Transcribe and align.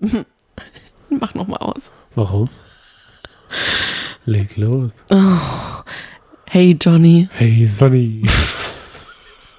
Mach 1.10 1.34
nochmal 1.34 1.58
aus. 1.58 1.92
Warum? 2.14 2.48
Leg 4.24 4.56
los. 4.56 4.92
Hey 6.48 6.76
Johnny. 6.80 7.28
Hey 7.32 7.66
Sonny. 7.66 8.22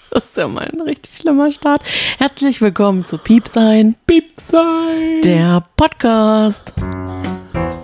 Das 0.09 0.23
ist 0.23 0.37
ja 0.37 0.47
mal 0.47 0.63
ein 0.63 0.81
richtig 0.81 1.17
schlimmer 1.17 1.51
Start. 1.51 1.83
Herzlich 2.17 2.59
willkommen 2.61 3.05
zu 3.05 3.17
Piep 3.19 3.47
sein, 3.47 3.95
Piep 4.07 4.39
sein. 4.39 5.21
der 5.21 5.63
Podcast. 5.75 6.73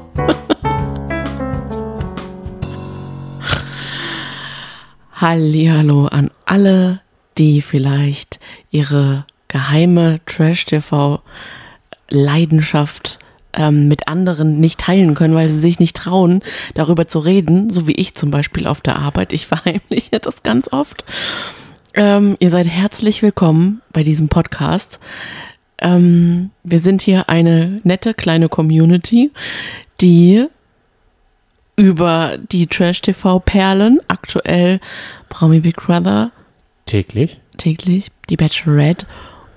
Hallihallo 5.14 6.08
an 6.08 6.32
alle, 6.46 7.02
die 7.38 7.62
vielleicht 7.62 8.40
ihre 8.72 9.26
geheime 9.48 10.20
Trash-TV-Leidenschaft 12.14 13.20
ähm, 13.54 13.88
mit 13.88 14.07
anderen 14.07 14.59
nicht 14.59 14.80
teilen 14.80 15.13
können, 15.16 15.35
weil 15.35 15.49
sie 15.49 15.59
sich 15.59 15.80
nicht 15.80 15.95
trauen, 15.95 16.41
darüber 16.73 17.08
zu 17.08 17.20
reden, 17.20 17.70
so 17.70 17.88
wie 17.88 17.94
ich 17.94 18.16
zum 18.16 18.31
Beispiel 18.31 18.67
auf 18.67 18.81
der 18.81 18.98
Arbeit. 18.98 19.34
Ich 19.34 19.48
verheimliche 19.48 20.20
das 20.20 20.44
ganz 20.44 20.71
oft. 20.71 21.04
Ähm, 21.94 22.38
ihr 22.40 22.49
seid 22.49 22.68
herzlich 22.68 23.21
willkommen 23.21 23.81
bei 23.91 24.04
diesem 24.04 24.30
Podcast. 24.30 24.99
Ähm, 25.77 26.49
wir 26.63 26.80
sind 26.80 27.02
hier 27.02 27.30
eine 27.30 27.81
nette 27.84 28.13
kleine 28.13 28.49
Community, 28.49 29.32
die 30.02 30.48
über 31.76 32.38
die 32.52 32.68
Trash-TV-Perlen, 32.68 33.99
aktuell 34.07 34.80
Promi 35.30 35.59
Big 35.59 35.77
Brother, 35.77 36.32
Täglich? 36.85 37.40
täglich, 37.57 38.07
die 38.30 38.38
Bachelorette 38.38 39.07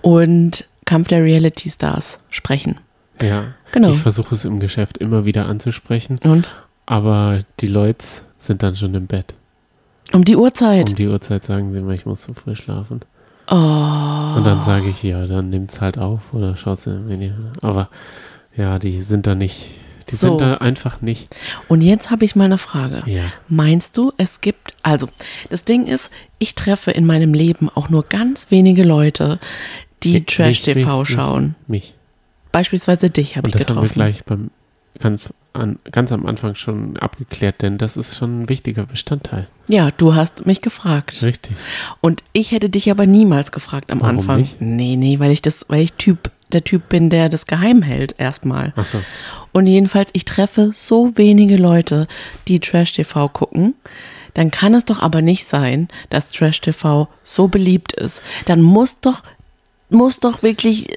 und 0.00 0.66
Kampf 0.86 1.08
der 1.08 1.22
Reality 1.22 1.68
Stars 1.70 2.18
sprechen. 2.30 2.80
Ja. 3.20 3.54
Genau. 3.72 3.90
Ich 3.90 3.98
versuche 3.98 4.34
es 4.34 4.44
im 4.46 4.58
Geschäft 4.60 4.96
immer 4.98 5.24
wieder 5.26 5.46
anzusprechen, 5.46 6.18
Und 6.24 6.46
aber 6.86 7.40
die 7.60 7.68
Leute 7.68 8.04
sind 8.38 8.62
dann 8.62 8.74
schon 8.76 8.94
im 8.94 9.06
Bett. 9.06 9.34
um 10.12 10.24
die 10.24 10.36
Uhrzeit. 10.36 10.88
Um 10.90 10.94
die 10.96 11.08
Uhrzeit 11.08 11.44
sagen 11.44 11.72
sie 11.72 11.80
immer, 11.80 11.92
ich 11.92 12.06
muss 12.06 12.22
so 12.22 12.32
früh 12.32 12.54
schlafen. 12.56 13.00
Oh. 13.48 13.54
Und 13.54 14.44
dann 14.44 14.62
sage 14.62 14.88
ich, 14.88 15.02
ja, 15.02 15.26
dann 15.26 15.50
nimmt's 15.50 15.80
halt 15.80 15.98
auf 15.98 16.32
oder 16.32 16.56
schaut's 16.56 16.86
im 16.86 17.08
Video. 17.08 17.32
Aber 17.62 17.88
ja, 18.56 18.78
die 18.78 19.00
sind 19.02 19.26
da 19.26 19.34
nicht, 19.34 19.66
die 20.10 20.16
So. 20.16 20.28
sind 20.28 20.40
da 20.40 20.54
einfach 20.58 21.00
nicht. 21.00 21.34
Und 21.68 21.82
jetzt 21.82 22.10
habe 22.10 22.24
ich 22.24 22.34
mal 22.36 22.44
eine 22.44 22.58
Frage. 22.58 23.02
Ja. 23.06 23.22
Meinst 23.48 23.96
du, 23.96 24.12
es 24.16 24.40
gibt, 24.40 24.74
also 24.82 25.08
das 25.50 25.64
Ding 25.64 25.86
ist, 25.86 26.10
ich 26.38 26.54
treffe 26.54 26.90
in 26.90 27.06
meinem 27.06 27.34
Leben 27.34 27.68
auch 27.74 27.88
nur 27.88 28.02
ganz 28.04 28.50
wenige 28.50 28.82
Leute, 28.82 29.38
die 30.02 30.14
Mich, 30.14 30.26
Trash-TV 30.26 30.98
mich, 31.00 31.08
schauen. 31.08 31.54
Mich. 31.66 31.94
Beispielsweise 32.52 33.10
dich 33.10 33.36
habe 33.36 33.46
Und 33.46 33.54
ich 33.54 33.60
das 33.60 33.68
haben 33.68 33.76
wir 33.76 33.82
getroffen. 33.82 33.94
gleich 33.94 34.24
beim 34.24 34.50
ganz, 34.98 35.28
an, 35.52 35.78
ganz 35.92 36.10
am 36.12 36.24
Anfang 36.26 36.54
schon 36.54 36.96
abgeklärt, 36.96 37.60
denn 37.62 37.76
das 37.76 37.96
ist 37.96 38.16
schon 38.16 38.42
ein 38.42 38.48
wichtiger 38.48 38.86
Bestandteil. 38.86 39.46
Ja, 39.68 39.90
du 39.90 40.14
hast 40.14 40.46
mich 40.46 40.60
gefragt. 40.62 41.22
Richtig. 41.22 41.56
Und 42.00 42.22
ich 42.32 42.52
hätte 42.52 42.70
dich 42.70 42.90
aber 42.90 43.04
niemals 43.06 43.52
gefragt 43.52 43.90
am 43.90 44.00
Warum 44.00 44.18
Anfang. 44.20 44.40
nicht? 44.40 44.60
Nee, 44.60 44.96
nee, 44.96 45.18
weil 45.18 45.32
ich 45.32 45.42
das, 45.42 45.66
weil 45.68 45.82
ich 45.82 45.92
Typ, 45.94 46.30
der 46.52 46.64
Typ 46.64 46.88
bin, 46.88 47.10
der 47.10 47.28
das 47.28 47.46
geheim 47.46 47.82
hält 47.82 48.14
erstmal. 48.18 48.72
Ach 48.76 48.86
so. 48.86 49.02
Und 49.52 49.66
jedenfalls, 49.66 50.10
ich 50.12 50.24
treffe 50.24 50.70
so 50.72 51.16
wenige 51.16 51.56
Leute, 51.56 52.06
die 52.48 52.60
Trash-TV 52.60 53.28
gucken. 53.30 53.74
Dann 54.34 54.50
kann 54.50 54.74
es 54.74 54.84
doch 54.84 55.00
aber 55.00 55.22
nicht 55.22 55.46
sein, 55.46 55.88
dass 56.10 56.30
Trash-TV 56.30 57.08
so 57.24 57.48
beliebt 57.48 57.92
ist. 57.94 58.20
Dann 58.44 58.60
muss 58.60 59.00
doch, 59.00 59.22
muss 59.90 60.18
doch 60.18 60.42
wirklich, 60.42 60.88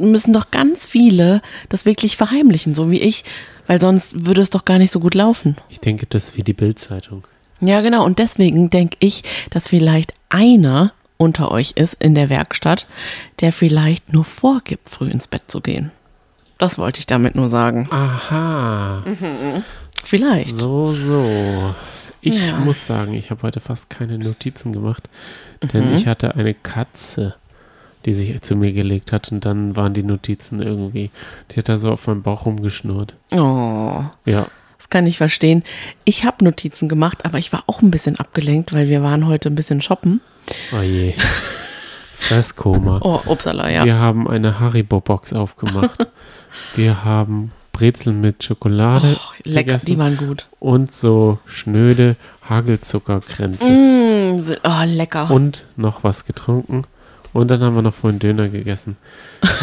müssen 0.00 0.32
doch 0.32 0.50
ganz 0.50 0.86
viele 0.86 1.42
das 1.68 1.84
wirklich 1.86 2.16
verheimlichen, 2.16 2.74
so 2.74 2.90
wie 2.90 3.00
ich. 3.00 3.24
Weil 3.66 3.80
sonst 3.80 4.26
würde 4.26 4.40
es 4.40 4.50
doch 4.50 4.64
gar 4.64 4.78
nicht 4.78 4.90
so 4.90 4.98
gut 5.00 5.14
laufen. 5.14 5.56
Ich 5.68 5.78
denke, 5.80 6.06
das 6.06 6.28
ist 6.30 6.36
wie 6.36 6.42
die 6.42 6.52
Bildzeitung. 6.52 7.24
Ja, 7.60 7.80
genau. 7.80 8.04
Und 8.04 8.18
deswegen 8.18 8.70
denke 8.70 8.96
ich, 8.98 9.22
dass 9.50 9.68
vielleicht 9.68 10.12
einer 10.30 10.92
unter 11.16 11.52
euch 11.52 11.72
ist 11.76 11.94
in 12.00 12.14
der 12.14 12.28
Werkstatt, 12.28 12.88
der 13.40 13.52
vielleicht 13.52 14.12
nur 14.12 14.24
vorgibt, 14.24 14.88
früh 14.88 15.08
ins 15.08 15.28
Bett 15.28 15.42
zu 15.46 15.60
gehen. 15.60 15.92
Das 16.58 16.76
wollte 16.78 16.98
ich 16.98 17.06
damit 17.06 17.36
nur 17.36 17.48
sagen. 17.48 17.88
Aha. 17.92 19.04
Vielleicht. 20.04 20.56
So, 20.56 20.92
so. 20.92 21.74
Ich 22.20 22.34
Ja. 22.48 22.56
muss 22.58 22.86
sagen, 22.86 23.14
ich 23.14 23.30
habe 23.30 23.42
heute 23.42 23.60
fast 23.60 23.90
keine 23.90 24.18
Notizen 24.18 24.72
gemacht, 24.72 25.08
denn 25.72 25.88
Mhm. 25.90 25.94
ich 25.94 26.06
hatte 26.06 26.34
eine 26.34 26.54
Katze, 26.54 27.34
die 28.04 28.12
sich 28.12 28.40
zu 28.42 28.56
mir 28.56 28.72
gelegt 28.72 29.12
hat 29.12 29.30
und 29.32 29.44
dann 29.44 29.76
waren 29.76 29.94
die 29.94 30.02
Notizen 30.02 30.60
irgendwie, 30.62 31.10
die 31.50 31.56
hat 31.58 31.68
da 31.68 31.78
so 31.78 31.90
auf 31.90 32.06
meinem 32.06 32.22
Bauch 32.22 32.46
rumgeschnurrt. 32.46 33.14
Oh, 33.32 34.02
Ja, 34.24 34.46
das 34.78 34.88
kann 34.90 35.06
ich 35.06 35.16
verstehen. 35.18 35.62
Ich 36.04 36.24
habe 36.24 36.44
Notizen 36.44 36.88
gemacht, 36.88 37.24
aber 37.24 37.38
ich 37.38 37.52
war 37.52 37.64
auch 37.66 37.82
ein 37.82 37.90
bisschen 37.90 38.16
abgelenkt, 38.16 38.72
weil 38.72 38.88
wir 38.88 39.02
waren 39.02 39.26
heute 39.26 39.48
ein 39.48 39.54
bisschen 39.54 39.80
shoppen. 39.80 40.20
oh 40.76 40.80
je. 40.82 41.14
Fresskoma. 42.16 43.00
Oh, 43.02 43.20
upsala, 43.26 43.68
ja. 43.70 43.84
Wir 43.84 43.98
haben 43.98 44.28
eine 44.28 44.60
Haribo-Box 44.60 45.32
aufgemacht. 45.32 46.06
Wir 46.76 47.04
haben 47.04 47.50
Brezeln 47.72 48.20
mit 48.20 48.44
Schokolade 48.44 49.16
Oh, 49.18 49.32
lecker, 49.44 49.78
die 49.78 49.98
waren 49.98 50.16
gut. 50.16 50.46
und 50.60 50.92
so 50.92 51.38
schnöde 51.46 52.16
Hagelzuckerkränze. 52.48 53.68
Mm, 53.68 54.40
oh, 54.62 54.82
lecker. 54.84 55.30
und 55.30 55.64
noch 55.76 56.04
was 56.04 56.24
getrunken. 56.26 56.82
Und 57.32 57.50
dann 57.50 57.62
haben 57.62 57.74
wir 57.74 57.82
noch 57.82 57.94
vorhin 57.94 58.18
Döner 58.18 58.48
gegessen. 58.48 58.96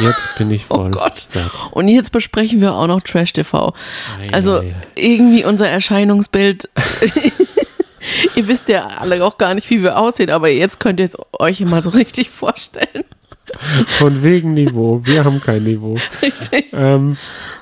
Jetzt 0.02 0.36
bin 0.38 0.50
ich 0.52 0.66
Oh 0.70 0.76
voll 0.76 0.92
Gott. 0.92 1.18
satt. 1.20 1.52
Und 1.72 1.88
jetzt 1.88 2.12
besprechen 2.12 2.62
wir 2.62 2.74
auch 2.74 2.88
noch 2.88 3.02
Trash 3.02 3.34
TV. 3.34 3.74
Ei, 4.20 4.34
Also 4.34 4.60
ei, 4.62 4.74
irgendwie 4.96 5.44
unser 5.46 5.68
Erscheinungsbild. 5.70 6.68
ihr 8.36 8.48
wisst 8.48 8.70
ja 8.70 8.88
alle 9.00 9.24
auch 9.24 9.38
gar 9.38 9.54
nicht, 9.54 9.70
wie 9.70 9.84
wir 9.84 9.98
aussehen, 9.98 10.30
aber 10.30 10.50
jetzt 10.50 10.80
könnt 10.80 11.00
ihr 11.00 11.06
es 11.06 11.18
euch 11.40 11.60
mal 11.62 11.82
so 11.84 11.92
richtig 11.92 12.30
vorstellen. 12.32 13.04
Von 13.98 14.22
wegen 14.22 14.54
Niveau. 14.54 15.02
Wir 15.06 15.24
haben 15.26 15.42
kein 15.42 15.64
Niveau. 15.64 15.98
Richtig. 16.22 16.68
Ähm, 16.74 17.18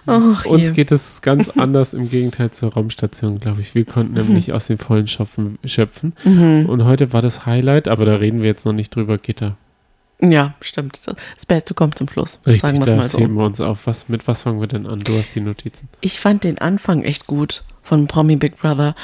Ach, 0.06 0.46
uns 0.46 0.68
je. 0.68 0.74
geht 0.74 0.92
es 0.92 1.22
ganz 1.22 1.50
anders 1.50 1.94
im 1.94 2.10
Gegenteil 2.10 2.52
zur 2.52 2.74
Raumstation, 2.74 3.40
glaube 3.40 3.62
ich. 3.62 3.74
Wir 3.74 3.86
konnten 3.86 4.14
Mhm. 4.14 4.26
nämlich 4.28 4.52
aus 4.52 4.68
den 4.68 4.78
vollen 4.78 5.08
Schöpfen 5.08 5.58
schöpfen. 5.64 6.12
Und 6.26 6.84
heute 6.84 7.14
war 7.14 7.22
das 7.22 7.46
Highlight, 7.46 7.88
aber 7.88 8.04
da 8.04 8.16
reden 8.16 8.42
wir 8.42 8.48
jetzt 8.48 8.66
noch 8.66 8.74
nicht 8.74 8.94
drüber, 8.96 9.18
Gitter. 9.18 9.56
Ja, 10.20 10.56
stimmt. 10.62 11.00
Das 11.06 11.46
Beste 11.46 11.74
kommt 11.76 11.98
zum 11.98 12.10
Schluss. 12.10 12.40
Richtig, 12.46 12.62
sagen 12.62 12.84
wir 12.86 12.96
mal 12.96 13.02
das 13.04 13.12
so. 13.12 13.20
heben 13.20 13.36
wir 13.36 13.46
uns 13.46 13.62
auf. 13.62 13.86
Was, 13.86 14.10
mit 14.10 14.28
was 14.28 14.42
fangen 14.42 14.60
wir 14.60 14.68
denn 14.68 14.88
an? 14.88 15.00
Du 15.02 15.18
hast 15.18 15.36
die 15.36 15.42
Notizen. 15.42 15.90
Ich 16.02 16.20
fand 16.20 16.44
den 16.44 16.58
Anfang 16.58 17.04
echt 17.04 17.28
gut 17.28 17.64
von 17.84 18.08
Promi 18.08 18.36
Big 18.36 18.58
Brother. 18.58 18.96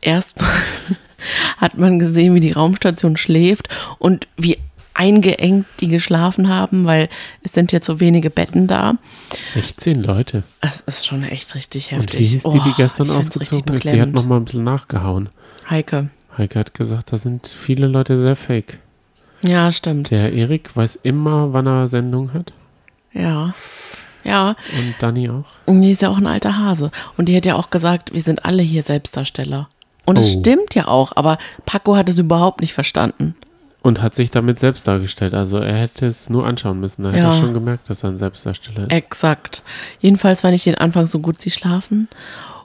Erstmal 0.00 0.48
hat 1.58 1.76
man 1.76 1.98
gesehen, 1.98 2.34
wie 2.34 2.40
die 2.40 2.52
Raumstation 2.52 3.16
schläft 3.16 3.68
und 3.98 4.26
wie 4.36 4.58
eingeengt 4.94 5.66
die 5.80 5.88
geschlafen 5.88 6.48
haben, 6.48 6.84
weil 6.84 7.08
es 7.42 7.52
sind 7.52 7.72
jetzt 7.72 7.86
so 7.86 8.00
wenige 8.00 8.30
Betten 8.30 8.66
da. 8.66 8.94
16 9.46 10.02
Leute. 10.02 10.42
Es 10.60 10.80
ist 10.80 11.06
schon 11.06 11.22
echt 11.22 11.54
richtig 11.54 11.92
Und 11.92 11.98
heftig. 12.00 12.20
wie 12.20 12.24
hieß 12.24 12.42
die, 12.44 12.50
die 12.50 12.70
Oh, 12.70 12.74
gestern 12.76 13.10
ausgezogen 13.10 13.74
ist? 13.74 13.84
Die 13.84 13.88
hat 13.90 13.92
beklemmend. 13.94 14.14
noch 14.14 14.24
mal 14.26 14.36
ein 14.36 14.44
bisschen 14.44 14.64
nachgehauen. 14.64 15.28
Heike. 15.68 16.10
Heike 16.36 16.58
hat 16.58 16.74
gesagt, 16.74 17.12
da 17.12 17.18
sind 17.18 17.46
viele 17.46 17.86
Leute 17.86 18.18
sehr 18.20 18.36
fake. 18.36 18.78
Ja, 19.44 19.70
stimmt. 19.72 20.10
Der 20.10 20.32
Erik 20.32 20.76
weiß 20.76 21.00
immer, 21.02 21.52
wann 21.52 21.66
er 21.66 21.88
Sendung 21.88 22.32
hat. 22.34 22.52
Ja. 23.12 23.54
Ja, 24.24 24.50
Und 24.78 24.94
Dani 25.00 25.28
auch. 25.30 25.44
und 25.66 25.82
die 25.82 25.90
ist 25.90 26.00
ja 26.02 26.08
auch 26.08 26.16
ein 26.18 26.28
alter 26.28 26.56
Hase. 26.56 26.92
Und 27.16 27.28
die 27.28 27.36
hat 27.36 27.44
ja 27.44 27.56
auch 27.56 27.70
gesagt, 27.70 28.12
wir 28.12 28.20
sind 28.20 28.44
alle 28.44 28.62
hier 28.62 28.84
Selbstdarsteller. 28.84 29.68
Und 30.04 30.16
es 30.18 30.36
Oh. 30.36 30.40
stimmt 30.40 30.76
ja 30.76 30.86
auch, 30.86 31.12
aber 31.16 31.38
Paco 31.66 31.96
hat 31.96 32.08
es 32.08 32.18
überhaupt 32.18 32.60
nicht 32.60 32.72
verstanden. 32.72 33.34
Und 33.82 34.00
hat 34.00 34.14
sich 34.14 34.30
damit 34.30 34.60
selbst 34.60 34.86
dargestellt. 34.86 35.34
Also 35.34 35.58
er 35.58 35.74
hätte 35.74 36.06
es 36.06 36.30
nur 36.30 36.46
anschauen 36.46 36.78
müssen. 36.78 37.02
Da 37.02 37.08
hätte 37.10 37.18
Ja. 37.18 37.30
er 37.30 37.32
schon 37.32 37.52
gemerkt, 37.52 37.90
dass 37.90 38.04
er 38.04 38.10
ein 38.10 38.16
Selbstdarsteller 38.16 38.82
ist. 38.84 38.92
Exakt. 38.92 39.64
Jedenfalls 40.00 40.42
fand 40.42 40.54
ich 40.54 40.62
den 40.62 40.76
Anfang 40.76 41.06
so 41.06 41.18
gut, 41.18 41.40
sie 41.40 41.50
schlafen. 41.50 42.06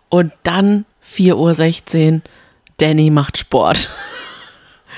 Und 0.09 0.31
dann 0.43 0.85
4.16 1.01 2.13
Uhr, 2.17 2.21
Danny 2.77 3.09
macht 3.09 3.39
Sport. 3.39 3.89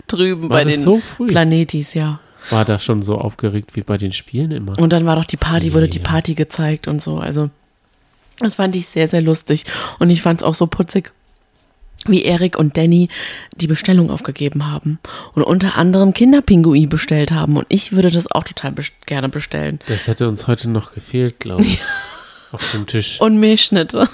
Drüben 0.08 0.44
War 0.44 0.50
bei 0.50 0.64
den 0.64 0.82
so 0.82 1.00
früh? 1.00 1.28
Planetis, 1.28 1.94
ja. 1.94 2.20
War 2.50 2.66
da 2.66 2.80
schon 2.80 3.02
so 3.02 3.18
aufgeregt 3.18 3.76
wie 3.76 3.82
bei 3.82 3.98
den 3.98 4.12
Spielen 4.14 4.52
immer? 4.52 4.80
Und 4.80 4.94
dann 4.94 5.06
war 5.06 5.16
doch 5.16 5.26
die 5.26 5.38
Party, 5.38 5.74
wurde 5.74 5.90
die. 5.90 6.00
Party 6.00 6.36
gezeigt 6.36 6.88
und 6.88 7.02
so. 7.02 7.18
Also, 7.18 7.50
das 8.40 8.56
fand 8.56 8.76
ich 8.76 8.88
sehr, 8.88 9.08
sehr 9.08 9.22
lustig. 9.22 9.66
Und 10.00 10.10
ich 10.10 10.22
fand 10.22 10.42
es 10.42 10.44
auch 10.44 10.56
so 10.56 10.68
putzig, 10.68 11.12
wie 12.06 12.24
Erik 12.24 12.58
und 12.58 12.78
Danny 12.78 13.10
die 13.56 13.68
Bestellung 13.68 14.10
aufgegeben 14.10 14.72
haben. 14.72 15.00
Und 15.34 15.44
unter 15.44 15.76
anderem 15.76 16.14
Kinderpingui 16.14 16.88
bestellt 16.88 17.32
haben. 17.32 17.58
Und 17.58 17.66
ich 17.70 17.92
würde 17.92 18.10
das 18.10 18.32
auch 18.32 18.46
total 18.46 18.72
best 18.72 18.94
gerne 19.06 19.30
bestellen. 19.30 19.80
Das 19.88 20.08
hätte 20.08 20.28
uns 20.28 20.48
heute 20.48 20.70
noch 20.70 20.94
gefehlt, 20.94 21.40
glaube 21.40 21.64
ich. 21.64 21.80
Auf 22.52 22.72
dem 22.72 22.88
Tisch. 22.88 23.22
Und 23.22 23.40
Milchschnitte. 23.40 24.08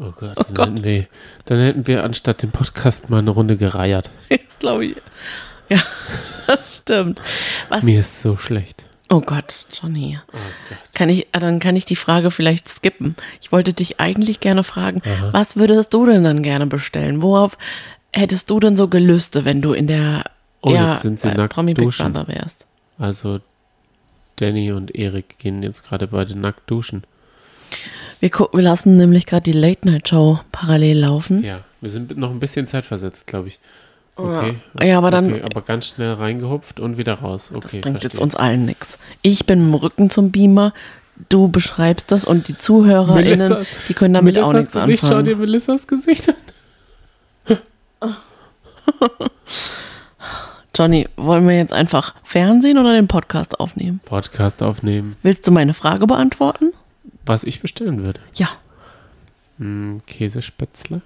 Oh 0.00 0.12
Gott, 0.12 0.36
dann, 0.54 0.74
Hätten 0.74 0.84
wir, 0.84 1.06
dann 1.46 1.58
hätten 1.58 1.86
wir 1.86 2.04
anstatt 2.04 2.42
dem 2.42 2.50
Podcast 2.50 3.10
mal 3.10 3.18
eine 3.18 3.30
Runde 3.30 3.56
gereiert. 3.56 4.10
Das 4.28 4.58
glaube 4.60 4.86
ich. 4.86 4.96
Ja, 5.68 5.80
das 6.48 6.78
stimmt. 6.78 7.20
Was, 7.68 7.84
Mir 7.84 8.00
ist 8.00 8.22
so 8.22 8.36
schlecht. 8.36 8.84
Oh 9.10 9.20
Gott, 9.20 9.66
Johnny. 9.72 10.18
Oh 10.32 10.36
Gott. 10.68 10.78
Kann 10.94 11.08
ich, 11.08 11.26
äh, 11.32 11.38
dann 11.38 11.60
kann 11.60 11.76
ich 11.76 11.84
die 11.84 11.94
Frage 11.96 12.30
vielleicht 12.30 12.68
skippen. 12.68 13.14
Ich 13.40 13.52
wollte 13.52 13.72
dich 13.72 14.00
eigentlich 14.00 14.40
gerne 14.40 14.64
fragen, 14.64 15.00
was 15.32 15.56
würdest 15.56 15.94
du 15.94 16.06
denn 16.06 16.24
dann 16.24 16.42
gerne 16.42 16.66
bestellen? 16.66 17.22
Worauf 17.22 17.56
hättest 18.12 18.50
du 18.50 18.58
denn 18.60 18.76
so 18.76 18.88
Gelüste, 18.88 19.44
wenn 19.44 19.62
du 19.62 19.72
in 19.72 19.86
der 19.86 20.24
Oh, 20.60 20.70
ja, 20.70 20.92
jetzt 20.92 21.02
sind 21.02 21.20
sie 21.20 21.28
bei 21.28 21.34
nackt 21.34 21.54
Promi 21.54 21.74
Big. 21.74 21.88
Brother 21.88 22.26
wärst? 22.26 22.66
Also 22.98 23.38
Danny 24.36 24.72
und 24.72 24.94
Erik 24.94 25.38
gehen 25.38 25.62
jetzt 25.62 25.86
gerade 25.86 26.08
beide 26.08 26.36
nackt 26.36 26.68
duschen. 26.70 27.04
Wir, 28.20 28.30
gu- 28.30 28.48
wir 28.52 28.62
lassen 28.62 28.96
nämlich 28.96 29.26
gerade 29.26 29.42
die 29.44 29.52
Late 29.52 29.88
Night 29.88 30.08
Show 30.08 30.40
parallel 30.52 30.98
laufen. 31.00 31.44
Ja, 31.44 31.60
wir 31.80 31.90
sind 31.90 32.16
noch 32.16 32.30
ein 32.30 32.40
bisschen 32.40 32.66
zeitversetzt, 32.66 33.26
glaube 33.26 33.48
ich. 33.48 33.58
Okay. 34.16 34.56
Ja, 34.82 34.98
aber 34.98 35.12
dann 35.12 35.32
Okay, 35.32 35.42
aber 35.44 35.62
ganz 35.62 35.86
schnell 35.86 36.14
reingehupft 36.14 36.80
und 36.80 36.98
wieder 36.98 37.14
raus. 37.14 37.50
Okay, 37.54 37.60
das 37.62 37.70
bringt 37.80 37.86
jetzt 38.02 38.14
verstehe. 38.16 38.20
uns 38.22 38.34
allen 38.34 38.64
nichts. 38.64 38.98
Ich 39.22 39.46
bin 39.46 39.60
mit 39.60 39.68
dem 39.68 39.74
Rücken 39.74 40.10
zum 40.10 40.32
Beamer, 40.32 40.72
du 41.28 41.46
beschreibst 41.48 42.10
das 42.10 42.24
und 42.24 42.48
die 42.48 42.56
ZuhörerInnen, 42.56 43.38
Melissa- 43.38 43.62
die 43.88 43.94
können 43.94 44.14
damit 44.14 44.36
auch 44.38 44.52
Melissas 44.52 44.74
nichts 44.74 44.86
Gesicht, 44.86 45.00
schau 45.02 45.06
anfangen. 45.18 45.24
dir 45.26 45.36
Melissas 45.36 45.86
Gesicht 45.86 46.28
an. 46.28 46.34
Johnny, 50.76 51.08
wollen 51.16 51.46
wir 51.48 51.56
jetzt 51.56 51.72
einfach 51.72 52.14
Fernsehen 52.22 52.78
oder 52.78 52.92
den 52.94 53.08
Podcast 53.08 53.58
aufnehmen? 53.60 54.00
Podcast 54.04 54.62
aufnehmen, 54.62 55.16
Willst 55.22 55.46
du 55.46 55.50
meine 55.52 55.74
Frage 55.74 56.06
beantworten? 56.06 56.72
Was 57.28 57.44
ich 57.44 57.60
bestellen 57.60 58.04
würde. 58.04 58.20
Ja. 58.34 58.48
Hm, 59.58 60.00
Käsespätzle. 60.06 61.02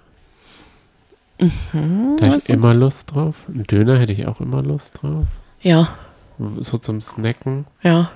da 1.38 1.46
hätte 1.46 2.26
ich 2.26 2.32
also- 2.32 2.52
immer 2.52 2.74
Lust 2.74 3.12
drauf. 3.14 3.36
Ein 3.48 3.64
Döner 3.64 3.98
hätte 3.98 4.12
ich 4.12 4.26
auch 4.26 4.40
immer 4.40 4.62
Lust 4.62 5.02
drauf. 5.02 5.26
Ja, 5.60 5.88
So 6.58 6.78
zum 6.78 7.00
Snacken. 7.00 7.66
ja. 7.82 8.10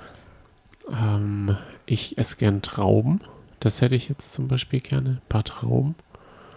Ähm, 0.91 1.57
ich 1.85 2.17
esse 2.19 2.37
gern 2.37 2.63
Trauben. 2.63 3.21
Das 3.61 3.81
hätte 3.81 3.95
ich 3.97 4.09
jetzt 4.09 4.35
zum 4.35 4.47
Beispiel 4.47 4.81
gerne. 4.81 5.09
Ein 5.11 5.21
paar 5.29 5.43
Trauben. 5.45 5.97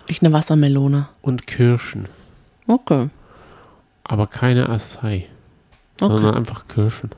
Ich 0.07 0.21
eine 0.21 0.31
Wassermelone. 0.33 1.07
Und 1.21 1.47
Kirschen. 1.47 2.07
Okay. 2.67 3.09
Aber 4.03 4.27
keine 4.27 4.69
Acai. 4.69 5.27
Sondern 5.99 6.35
einfach 6.35 6.67
Kirschen. 6.67 7.09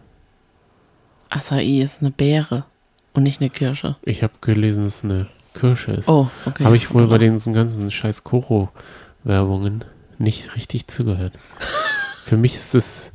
Acai 1.29 1.79
ist 1.81 2.01
eine 2.01 2.11
Beere 2.11 2.63
und 3.13 3.23
nicht 3.23 3.41
eine 3.41 3.49
Kirsche. 3.49 3.95
Ich 4.03 4.23
habe 4.23 4.33
gelesen, 4.41 4.83
dass 4.83 4.97
es 4.97 5.03
eine 5.03 5.27
Kirsche 5.53 5.91
ist. 5.91 6.07
Oh, 6.07 6.29
okay. 6.45 6.63
Habe 6.63 6.77
ich 6.77 6.93
wohl 6.93 7.07
bei 7.07 7.17
den 7.17 7.37
ganzen 7.37 7.91
scheiß 7.91 8.23
Koro-Werbungen 8.23 9.83
nicht 10.17 10.55
richtig 10.55 10.87
zugehört. 10.87 11.33
Für 12.25 12.37
mich 12.37 12.55
ist 12.55 12.73
das, 12.73 13.11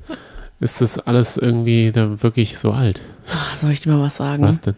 ist 0.60 0.80
das 0.80 0.98
alles 0.98 1.36
irgendwie 1.36 1.92
da 1.92 2.22
wirklich 2.22 2.58
so 2.58 2.72
alt. 2.72 3.00
Ah, 3.30 3.56
Soll 3.56 3.70
ich 3.72 3.80
dir 3.80 3.90
mal 3.92 4.02
was 4.02 4.16
sagen? 4.16 4.42
Was 4.42 4.60
denn? 4.60 4.74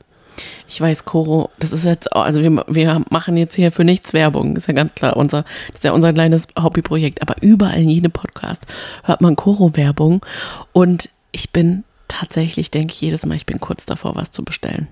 Ich 0.69 0.81
weiß, 0.81 1.05
Koro, 1.05 1.51
das 1.59 1.73
ist 1.73 1.85
jetzt, 1.85 2.15
also 2.15 2.41
wir, 2.41 2.65
wir 2.69 3.03
machen 3.11 3.37
jetzt 3.37 3.57
hier 3.57 3.73
für 3.73 3.83
nichts 3.83 4.13
Werbung, 4.13 4.55
ist 4.55 4.69
ja 4.69 4.75
ganz 4.75 4.95
klar, 4.95 5.17
unser, 5.17 5.43
das 5.69 5.79
ist 5.79 5.85
ja 5.85 5.91
unser 5.93 6.13
kleines 6.13 6.47
Hobbyprojekt, 6.57 7.23
aber 7.23 7.43
überall 7.43 7.81
in 7.81 7.89
jedem 7.89 8.13
Podcast 8.13 8.65
hört 9.03 9.21
man 9.21 9.35
Koro-Werbung 9.35 10.25
und 10.73 11.09
ich 11.33 11.51
bin 11.51 11.83
tatsächlich, 12.07 12.71
denke 12.71 12.93
ich 12.93 13.01
jedes 13.01 13.27
Mal, 13.27 13.35
ich 13.35 13.47
bin 13.47 13.59
kurz 13.59 13.85
davor, 13.87 14.15
was 14.15 14.31
zu 14.31 14.45
bestellen. 14.45 14.87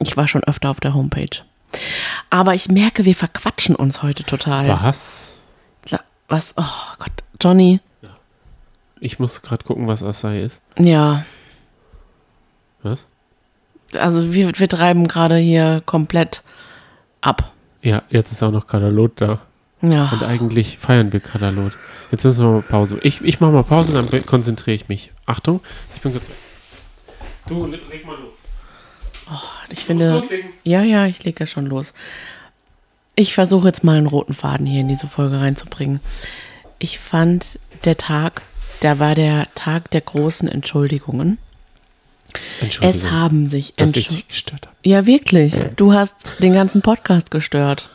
Ich 0.00 0.16
war 0.16 0.28
schon 0.28 0.44
öfter 0.44 0.70
auf 0.70 0.80
der 0.80 0.94
Homepage. 0.94 1.42
Aber 2.30 2.54
ich 2.54 2.68
merke, 2.68 3.04
wir 3.04 3.14
verquatschen 3.14 3.74
uns 3.76 4.02
heute 4.02 4.24
total. 4.24 4.68
Was? 4.68 5.36
Was? 6.28 6.54
Oh 6.56 6.64
Gott, 6.98 7.12
Johnny. 7.40 7.80
Ich 9.00 9.18
muss 9.18 9.42
gerade 9.42 9.64
gucken, 9.64 9.86
was 9.88 10.02
Acai 10.02 10.40
ist. 10.40 10.62
Ja, 10.78 11.24
Was? 12.82 13.06
also 13.96 14.32
wir, 14.32 14.58
wir 14.58 14.68
treiben 14.68 15.06
gerade 15.06 15.36
hier 15.36 15.82
komplett 15.84 16.42
ab. 17.20 17.52
Ja, 17.82 18.02
jetzt 18.08 18.32
ist 18.32 18.42
auch 18.42 18.50
noch 18.50 18.66
Katalot 18.66 19.20
da. 19.20 19.40
Ja. 19.82 20.08
Und 20.10 20.22
eigentlich 20.22 20.78
feiern 20.78 21.12
wir 21.12 21.20
Katalot. 21.20 21.72
Jetzt 22.10 22.24
müssen 22.24 22.44
wir 22.46 22.52
mal 22.52 22.62
Pause. 22.62 22.98
Ich, 23.02 23.20
ich 23.22 23.40
mache 23.40 23.52
mal 23.52 23.62
Pause, 23.64 23.92
dann 23.92 24.24
konzentriere 24.24 24.74
ich 24.74 24.88
mich. 24.88 25.12
Achtung, 25.26 25.60
ich 25.94 26.00
bin 26.00 26.12
kurz 26.12 26.28
weg. 26.30 26.36
Du, 27.46 27.66
leg 27.66 28.06
mal 28.06 28.18
los. 28.18 28.32
Ich 29.70 29.84
finde, 29.84 30.22
ja, 30.64 30.82
ja, 30.82 31.06
ich 31.06 31.24
lege 31.24 31.40
ja 31.40 31.46
schon 31.46 31.66
los. 31.66 31.92
Ich 33.16 33.34
versuche 33.34 33.68
jetzt 33.68 33.84
mal 33.84 33.96
einen 33.96 34.06
roten 34.06 34.34
Faden 34.34 34.66
hier 34.66 34.80
in 34.80 34.88
diese 34.88 35.06
Folge 35.08 35.40
reinzubringen. 35.40 36.00
Ich 36.78 36.98
fand, 36.98 37.58
der 37.84 37.96
Tag, 37.96 38.42
da 38.80 38.98
war 38.98 39.14
der 39.14 39.46
Tag 39.54 39.90
der 39.92 40.00
großen 40.00 40.48
Entschuldigungen. 40.48 41.38
Entschuldigung, 42.60 43.00
Es 43.06 43.10
haben 43.12 43.46
sich 43.46 43.74
dass 43.76 43.90
ich 43.90 43.96
Entschuldigungen. 43.96 44.16
dich 44.18 44.28
gestört 44.28 44.66
habe. 44.66 44.76
Ja, 44.82 45.06
wirklich. 45.06 45.54
Du 45.76 45.92
hast 45.92 46.14
den 46.40 46.52
ganzen 46.52 46.82
Podcast 46.82 47.30
gestört. 47.30 47.88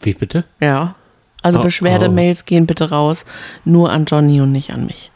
Wie 0.00 0.14
bitte? 0.14 0.44
Ja. 0.60 0.94
Also 1.42 1.58
Oh, 1.60 1.62
Beschwerdemails 1.62 2.46
gehen 2.46 2.66
bitte 2.66 2.88
raus. 2.90 3.26
Nur 3.64 3.90
an 3.92 4.06
Johnny 4.06 4.40
und 4.40 4.52
nicht 4.52 4.70
an 4.70 4.86
mich. 4.86 5.10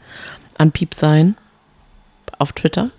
An 0.57 0.71
Piepsein 0.71 1.35
auf 2.37 2.53
Twitter 2.53 2.91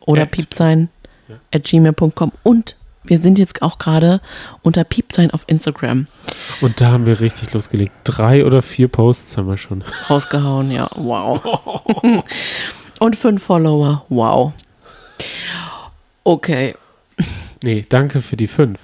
oder 0.00 0.22
At- 0.22 0.30
piepsein 0.30 0.88
Ja. 1.28 1.36
at 1.54 1.64
gmail.com 1.64 2.32
und 2.42 2.76
wir 3.04 3.18
sind 3.18 3.38
jetzt 3.38 3.62
auch 3.62 3.78
gerade 3.78 4.20
unter 4.62 4.84
Piepsein 4.84 5.30
auf 5.30 5.44
Instagram 5.46 6.08
Und 6.60 6.80
da 6.80 6.88
haben 6.90 7.06
wir 7.06 7.20
richtig 7.20 7.52
losgelegt. 7.54 7.92
Drei 8.04 8.44
oder 8.44 8.60
vier 8.60 8.88
Posts 8.88 9.38
haben 9.38 9.48
wir 9.48 9.56
schon. 9.56 9.82
rausgehauen. 10.10 10.70
Ja, 10.70 10.90
wow. 10.94 11.40
und 13.00 13.16
fünf 13.16 13.42
Follower. 13.42 14.04
Wow. 14.10 14.52
Okay, 16.24 16.74
Nee, 17.62 17.84
danke 17.88 18.20
für 18.22 18.36
die 18.36 18.46
fünf. 18.46 18.78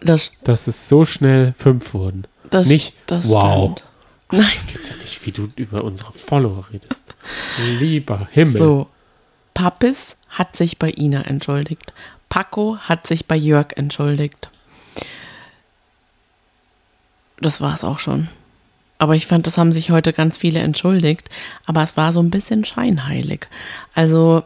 das, 0.00 0.32
Dass 0.44 0.66
es 0.66 0.88
so 0.88 1.04
schnell 1.04 1.54
fünf 1.58 1.94
wurden. 1.94 2.26
das, 2.50 2.68
Nicht 2.68 2.94
das 3.06 3.28
wow. 3.28 3.72
stimmt. 3.72 3.84
Nein. 4.32 4.42
Das 4.42 4.66
geht's 4.66 4.88
ja 4.88 4.96
nicht, 4.96 5.26
wie 5.26 5.32
du 5.32 5.48
über 5.56 5.82
unsere 5.82 6.12
Follower 6.12 6.64
redest. 6.72 7.02
Lieber 7.58 8.28
Himmel. 8.30 8.60
So, 8.60 8.86
Pappis 9.54 10.14
hat 10.30 10.56
sich 10.56 10.78
bei 10.78 10.90
Ina 10.90 11.22
entschuldigt. 11.22 11.92
Paco 12.28 12.78
hat 12.78 13.06
sich 13.06 13.26
bei 13.26 13.36
Jörg 13.36 13.76
entschuldigt. 13.76 14.50
Das 17.40 17.60
war's 17.60 17.84
auch 17.84 17.98
schon. 17.98 18.28
Aber 18.98 19.14
ich 19.14 19.26
fand, 19.26 19.46
das 19.46 19.56
haben 19.56 19.72
sich 19.72 19.90
heute 19.90 20.12
ganz 20.12 20.36
viele 20.38 20.60
entschuldigt. 20.60 21.30
Aber 21.66 21.82
es 21.82 21.96
war 21.96 22.12
so 22.12 22.20
ein 22.20 22.30
bisschen 22.30 22.64
scheinheilig. 22.64 23.48
Also, 23.94 24.42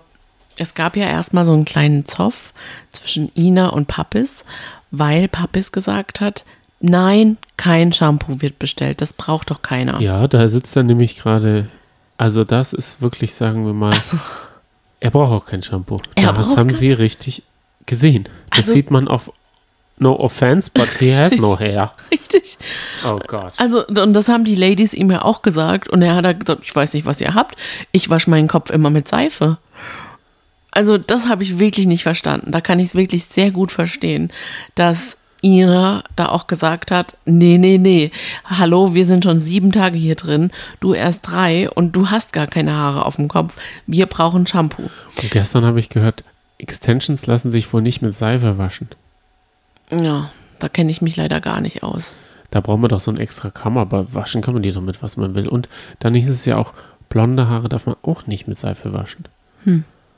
es 0.56 0.74
gab 0.74 0.96
ja 0.96 1.06
erstmal 1.06 1.44
so 1.44 1.52
einen 1.52 1.64
kleinen 1.64 2.06
Zoff 2.06 2.52
zwischen 2.90 3.32
Ina 3.36 3.68
und 3.70 3.88
Pappis, 3.88 4.44
weil 4.92 5.26
Pappis 5.26 5.72
gesagt 5.72 6.20
hat, 6.20 6.44
nein, 6.80 7.36
kein 7.56 7.92
Shampoo 7.92 8.40
wird 8.40 8.60
bestellt. 8.60 9.00
Das 9.00 9.12
braucht 9.12 9.50
doch 9.50 9.62
keiner. 9.62 10.00
Ja, 10.00 10.28
da 10.28 10.48
sitzt 10.48 10.76
er 10.76 10.84
nämlich 10.84 11.16
gerade. 11.16 11.68
Also, 12.16 12.44
das 12.44 12.72
ist 12.72 13.02
wirklich, 13.02 13.34
sagen 13.34 13.66
wir 13.66 13.74
mal, 13.74 13.96
er 15.04 15.10
braucht 15.10 15.32
auch 15.32 15.44
kein 15.46 15.62
Shampoo. 15.62 16.00
Er 16.14 16.32
das 16.32 16.56
haben 16.56 16.68
kein- 16.70 16.76
sie 16.78 16.92
richtig 16.92 17.42
gesehen. 17.86 18.24
Das 18.50 18.60
Also- 18.60 18.72
sieht 18.72 18.90
man 18.90 19.06
auf 19.06 19.30
No 19.96 20.18
offense, 20.18 20.70
but 20.74 20.88
he 20.98 21.14
has 21.14 21.36
no 21.36 21.56
hair. 21.56 21.92
Richtig. 22.10 22.58
Oh 23.04 23.16
Gott. 23.28 23.52
Also, 23.58 23.86
und 23.86 24.12
das 24.12 24.28
haben 24.28 24.44
die 24.44 24.56
Ladies 24.56 24.92
ihm 24.92 25.08
ja 25.08 25.22
auch 25.22 25.40
gesagt. 25.42 25.88
Und 25.88 26.02
er 26.02 26.16
hat 26.16 26.24
halt 26.24 26.40
gesagt, 26.40 26.64
ich 26.64 26.74
weiß 26.74 26.94
nicht, 26.94 27.06
was 27.06 27.20
ihr 27.20 27.34
habt. 27.34 27.54
Ich 27.92 28.10
wasche 28.10 28.28
meinen 28.28 28.48
Kopf 28.48 28.70
immer 28.70 28.90
mit 28.90 29.06
Seife. 29.06 29.58
Also, 30.72 30.98
das 30.98 31.28
habe 31.28 31.44
ich 31.44 31.60
wirklich 31.60 31.86
nicht 31.86 32.02
verstanden. 32.02 32.50
Da 32.50 32.60
kann 32.60 32.80
ich 32.80 32.88
es 32.88 32.94
wirklich 32.96 33.26
sehr 33.26 33.52
gut 33.52 33.70
verstehen, 33.70 34.32
dass 34.74 35.16
Ina 35.44 36.02
da 36.16 36.30
auch 36.30 36.46
gesagt 36.46 36.90
hat, 36.90 37.16
nee, 37.26 37.58
nee, 37.58 37.76
nee, 37.78 38.10
hallo, 38.46 38.94
wir 38.94 39.04
sind 39.04 39.24
schon 39.24 39.40
sieben 39.40 39.72
Tage 39.72 39.98
hier 39.98 40.14
drin, 40.14 40.50
du 40.80 40.94
erst 40.94 41.20
drei 41.22 41.70
und 41.70 41.94
du 41.94 42.10
hast 42.10 42.32
gar 42.32 42.46
keine 42.46 42.72
Haare 42.72 43.04
auf 43.04 43.16
dem 43.16 43.28
Kopf. 43.28 43.52
Wir 43.86 44.06
brauchen 44.06 44.46
Shampoo. 44.46 44.90
Und 45.22 45.30
gestern 45.30 45.64
habe 45.64 45.78
ich 45.78 45.90
gehört, 45.90 46.24
Extensions 46.58 47.26
lassen 47.26 47.52
sich 47.52 47.72
wohl 47.72 47.82
nicht 47.82 48.00
mit 48.00 48.14
Seife 48.14 48.56
waschen. 48.56 48.88
Ja, 49.90 50.30
da 50.58 50.68
kenne 50.68 50.90
ich 50.90 51.02
mich 51.02 51.16
leider 51.16 51.40
gar 51.40 51.60
nicht 51.60 51.82
aus. 51.82 52.14
Da 52.50 52.60
braucht 52.60 52.80
man 52.80 52.88
doch 52.88 53.00
so 53.00 53.10
ein 53.10 53.18
extra 53.18 53.50
Kamm, 53.50 53.76
aber 53.76 54.14
waschen 54.14 54.40
kann 54.40 54.54
man 54.54 54.62
die 54.62 54.72
doch 54.72 54.80
mit, 54.80 55.02
was 55.02 55.16
man 55.16 55.34
will. 55.34 55.48
Und 55.48 55.68
dann 55.98 56.14
ist 56.14 56.28
es 56.28 56.46
ja 56.46 56.56
auch, 56.56 56.72
blonde 57.10 57.48
Haare 57.48 57.68
darf 57.68 57.84
man 57.84 57.96
auch 58.02 58.26
nicht 58.26 58.48
mit 58.48 58.58
Seife 58.58 58.92
waschen. 58.92 59.26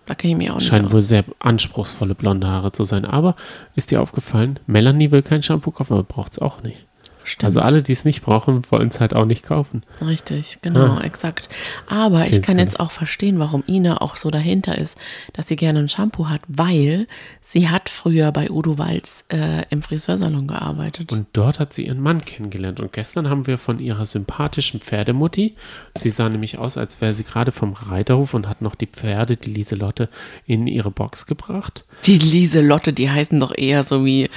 Da 0.06 0.14
kenne 0.14 0.32
ich 0.32 0.38
mich 0.38 0.50
auch 0.50 0.56
nicht 0.56 0.68
Scheinen 0.68 0.92
wohl 0.92 1.00
sehr 1.00 1.24
anspruchsvolle 1.40 2.14
blonde 2.14 2.46
Haare 2.46 2.72
zu 2.72 2.84
sein. 2.84 3.04
Aber 3.04 3.34
ist 3.74 3.90
dir 3.90 4.00
aufgefallen, 4.00 4.58
Melanie 4.66 5.10
will 5.10 5.22
kein 5.22 5.42
Shampoo 5.42 5.72
kaufen, 5.72 5.94
aber 5.94 6.04
braucht 6.04 6.32
es 6.32 6.38
auch 6.38 6.62
nicht. 6.62 6.86
Stimmt. 7.26 7.44
Also 7.44 7.60
alle, 7.60 7.82
die 7.82 7.92
es 7.92 8.04
nicht 8.04 8.22
brauchen, 8.22 8.62
wollen 8.70 8.88
es 8.88 9.00
halt 9.00 9.14
auch 9.14 9.24
nicht 9.24 9.42
kaufen. 9.42 9.82
Richtig, 10.00 10.58
genau, 10.62 10.96
Ah. 10.96 11.00
exakt. 11.02 11.48
Aber 11.86 12.26
ich 12.26 12.42
kann 12.42 12.58
jetzt 12.58 12.80
auch 12.80 12.90
verstehen, 12.90 13.38
warum 13.38 13.62
Ina 13.68 14.00
auch 14.00 14.16
so 14.16 14.30
dahinter 14.30 14.76
ist, 14.78 14.96
dass 15.32 15.48
sie 15.48 15.56
gerne 15.56 15.80
ein 15.80 15.88
Shampoo 15.88 16.28
hat, 16.28 16.40
weil 16.48 17.06
sie 17.40 17.68
hat 17.68 17.88
früher 17.88 18.32
bei 18.32 18.50
Udo 18.50 18.78
Walz 18.78 19.24
äh, 19.32 19.64
im 19.70 19.82
Friseursalon 19.82 20.46
gearbeitet. 20.48 21.12
Und 21.12 21.26
dort 21.32 21.58
hat 21.58 21.72
sie 21.72 21.86
ihren 21.86 22.00
Mann 22.00 22.20
kennengelernt. 22.24 22.80
Und 22.80 22.92
gestern 22.92 23.28
haben 23.28 23.46
wir 23.46 23.58
von 23.58 23.78
ihrer 23.78 24.06
sympathischen 24.06 24.80
Pferdemutti, 24.80 25.54
sie 25.98 26.10
sah 26.10 26.28
nämlich 26.28 26.58
aus, 26.58 26.76
als 26.76 27.00
wäre 27.00 27.12
sie 27.12 27.24
gerade 27.24 27.52
vom 27.52 27.72
Reiterhof 27.72 28.34
und 28.34 28.48
hat 28.48 28.62
noch 28.62 28.74
die 28.74 28.86
Pferde, 28.86 29.36
die 29.36 29.50
Lieselotte, 29.50 30.08
in 30.46 30.66
ihre 30.66 30.90
Box 30.90 31.26
gebracht. 31.26 31.84
Die 32.06 32.18
Lieselotte, 32.18 32.92
die 32.92 33.10
heißen 33.10 33.38
doch 33.40 33.52
eher 33.56 33.82
so 33.84 34.04
wie 34.04 34.28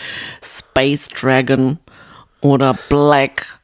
Space 0.41 1.09
Dragon 1.09 1.77
oder 2.41 2.75
Black. 2.89 3.59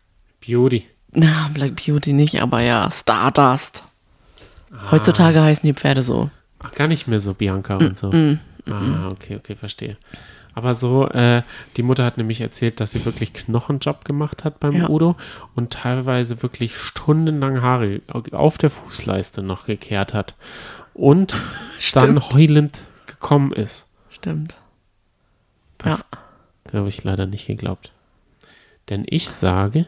Beauty. 0.46 0.88
Na, 1.12 1.50
Black 1.54 1.76
Beauty 1.84 2.14
nicht, 2.14 2.42
aber 2.42 2.62
ja, 2.62 2.90
Stardust. 2.92 3.86
Ah. 4.72 4.92
Heutzutage 4.92 5.42
heißen 5.42 5.66
die 5.66 5.74
Pferde 5.74 6.02
so. 6.04 6.30
Ach, 6.60 6.72
gar 6.74 6.88
nicht 6.88 7.08
mehr 7.08 7.20
so 7.20 7.34
Bianca 7.34 7.78
und 7.78 7.98
so. 7.98 8.12
Mm, 8.12 8.40
Ah, 8.68 9.10
okay, 9.12 9.36
okay, 9.36 9.56
verstehe. 9.56 9.96
Aber 10.56 10.74
so, 10.74 11.08
äh, 11.10 11.44
die 11.78 11.84
Mutter 11.84 12.04
hat 12.06 12.18
nämlich 12.18 12.42
erzählt, 12.42 12.80
dass 12.80 12.92
sie 12.92 13.06
wirklich 13.06 13.34
Knochenjob 13.34 14.06
gemacht 14.06 14.44
hat 14.44 14.60
beim 14.60 14.74
Ja. 14.74 14.90
Udo 14.90 15.16
und 15.54 15.72
teilweise 15.74 16.42
wirklich 16.42 16.76
stundenlang 16.78 17.62
Haare 17.62 18.02
auf 18.32 18.58
der 18.58 18.70
Fußleiste 18.72 19.44
noch 19.44 19.66
gekehrt 19.66 20.14
hat 20.14 20.34
und 20.94 21.36
dann 21.94 22.20
heulend 22.32 22.80
gekommen 23.06 23.52
ist. 23.52 23.88
Stimmt. 24.10 24.56
Das 25.78 26.06
habe 26.74 26.88
ich 26.88 27.04
leider 27.04 27.26
nicht 27.28 27.46
geglaubt. 27.48 27.92
Denn 28.90 29.06
ich 29.08 29.30
sage 29.30 29.88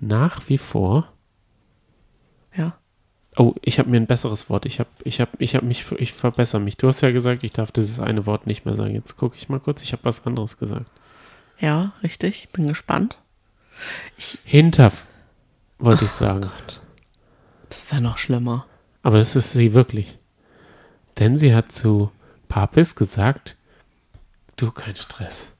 nach 0.00 0.48
wie 0.48 0.58
vor, 0.58 1.12
Ja. 2.56 2.76
oh, 3.36 3.54
ich 3.62 3.78
habe 3.78 3.90
mir 3.90 3.96
ein 3.96 4.06
besseres 4.06 4.48
Wort. 4.50 4.66
Ich 4.66 4.78
habe 4.80 4.90
ich 5.04 5.20
hab, 5.20 5.40
ich 5.40 5.54
hab 5.54 5.62
mich, 5.62 5.90
ich 5.92 6.12
verbessere 6.12 6.60
mich. 6.60 6.76
Du 6.76 6.88
hast 6.88 7.00
ja 7.00 7.10
gesagt, 7.12 7.42
ich 7.44 7.52
darf 7.52 7.72
dieses 7.72 8.00
eine 8.00 8.26
Wort 8.26 8.46
nicht 8.46 8.64
mehr 8.64 8.76
sagen. 8.76 8.94
Jetzt 8.94 9.16
gucke 9.16 9.36
ich 9.36 9.48
mal 9.48 9.60
kurz. 9.60 9.82
Ich 9.82 9.92
habe 9.92 10.04
was 10.04 10.24
anderes 10.26 10.56
gesagt. 10.56 10.86
Ja, 11.58 11.92
richtig. 12.02 12.48
Bin 12.52 12.68
gespannt. 12.68 13.18
Hinterf, 14.44 15.06
wollte 15.78 16.04
ich 16.04 16.10
sagen. 16.10 16.48
Das 17.68 17.78
ist 17.84 17.92
ja 17.92 18.00
noch 18.00 18.18
schlimmer. 18.18 18.66
Aber 19.02 19.18
das 19.18 19.34
ist 19.36 19.52
sie 19.52 19.74
wirklich. 19.74 20.18
Denn 21.18 21.38
sie 21.38 21.54
hat 21.54 21.72
zu 21.72 22.10
Papis 22.48 22.94
gesagt, 22.96 23.56
du, 24.56 24.70
kein 24.70 24.94
Stress. 24.96 25.52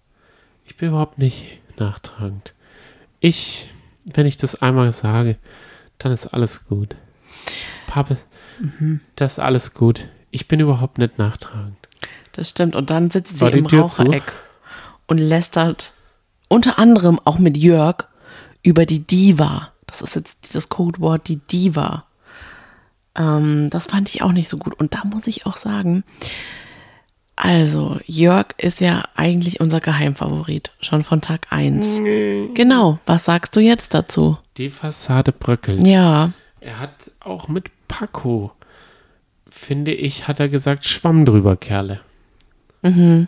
Ich 0.65 0.77
bin 0.77 0.89
überhaupt 0.91 1.19
nicht 1.19 1.59
nachtragend. 1.79 2.55
Ich, 3.25 3.71
wenn 4.05 4.27
ich 4.27 4.37
das 4.37 4.61
einmal 4.61 4.93
sage, 4.93 5.39
dann 5.97 6.13
ist 6.13 6.27
alles 6.27 6.67
gut. 6.67 6.95
Papis, 7.87 8.19
das 9.17 9.33
ist 9.33 9.39
alles 9.39 9.73
gut. 9.73 10.09
Ich 10.31 10.47
bin 10.47 10.61
überhaupt 10.61 10.99
nicht 10.99 11.17
nachtragend. 11.17 11.79
Das 12.33 12.51
stimmt. 12.51 12.75
Und 12.75 12.91
dann 12.91 13.11
sitzt 13.11 13.39
sie 13.39 13.41
War 13.41 13.51
die 13.51 13.61
im 13.61 13.69
Tür 13.69 13.89
zu? 13.89 14.03
Rauchereck 14.03 14.31
und 15.07 15.17
lästert 15.17 15.95
unter 16.49 16.79
anderem 16.79 17.19
auch 17.25 17.39
mit 17.39 17.57
Jörg 17.57 18.09
über 18.63 18.85
die 18.85 19.01
Diva. 19.01 19.73
Das 19.87 20.03
ist 20.03 20.17
jetzt 20.17 20.37
dieses 20.45 20.69
Codewort, 20.69 21.27
die 21.27 21.37
Diva. 21.37 22.05
Ähm, 23.15 23.71
das 23.71 23.87
fand 23.87 24.11
ich 24.11 24.21
auch 24.21 24.33
nicht 24.33 24.51
so 24.51 24.59
gut. 24.59 24.75
Und 24.75 24.93
da 24.93 25.03
muss 25.05 25.27
ich 25.29 25.47
auch 25.47 25.57
sagen, 25.57 26.05
also 27.45 27.99
Jörg 28.07 28.47
ist 28.57 28.81
ja 28.81 29.05
eigentlich 29.15 29.61
unser 29.61 29.81
Geheimfavorit, 29.81 30.73
schon 30.81 31.05
von 31.05 31.21
Tag 31.21 31.47
1. 31.51 32.01
Genau, 32.55 32.99
was 33.05 33.27
sagst 33.27 33.55
du 33.55 33.61
jetzt 33.61 33.93
dazu? 33.93 34.39
Die 34.57 34.71
Fassade 34.71 35.31
bröckelt. 35.31 35.87
Ja, 35.87 36.33
Er 36.61 36.81
hat 36.81 37.11
auch 37.21 37.49
mit 37.49 37.67
Paco, 37.87 38.53
finde 39.51 39.93
ich, 39.93 40.27
hat 40.27 40.41
er 40.41 40.49
gesagt, 40.49 40.87
Schwamm 40.87 41.27
drüber, 41.27 41.57
Kerle. 41.57 42.01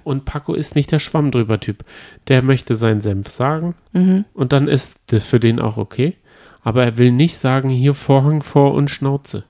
Und 0.04 0.25
Paco 0.26 0.52
ist 0.54 0.75
nicht 0.75 0.92
der 0.92 0.99
Schwamm 0.99 1.30
drüber 1.30 1.61
Typ. 1.61 1.85
Der 2.28 2.42
möchte 2.42 2.75
seinen 2.75 3.00
Senf 3.02 3.28
sagen 3.30 3.75
und 4.32 4.52
dann 4.52 4.66
ist 4.68 4.96
das 5.06 5.25
für 5.25 5.40
den 5.40 5.61
auch 5.61 5.76
okay. 5.76 6.16
Aber 6.62 6.85
er 6.85 6.99
will 6.99 7.12
nicht 7.12 7.37
sagen, 7.38 7.68
hier 7.70 7.94
Vorhang 7.94 8.42
vor 8.42 8.73
und 8.75 8.90
Schnauze. 8.90 9.44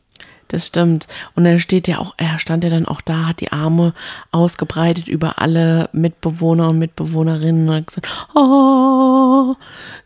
Das 0.49 0.67
stimmt. 0.67 1.09
Und 1.35 1.47
er 1.47 1.59
steht 1.59 1.89
ja 1.89 1.99
auch, 1.99 2.15
er 2.17 2.39
stand 2.39 2.65
ja 2.65 2.71
dann 2.71 2.87
auch 2.87 3.01
da, 3.01 3.27
hat 3.27 3.41
die 3.41 3.53
Arme 3.53 3.95
ausgebreitet 4.31 5.09
über 5.09 5.41
alle 5.41 5.89
Mitbewohner 5.93 6.69
und 6.69 6.79
Mitbewohnerinnen 6.79 7.69
und 7.69 7.75
hat 7.75 7.87
gesagt, 7.89 8.09
oh, 8.35 9.57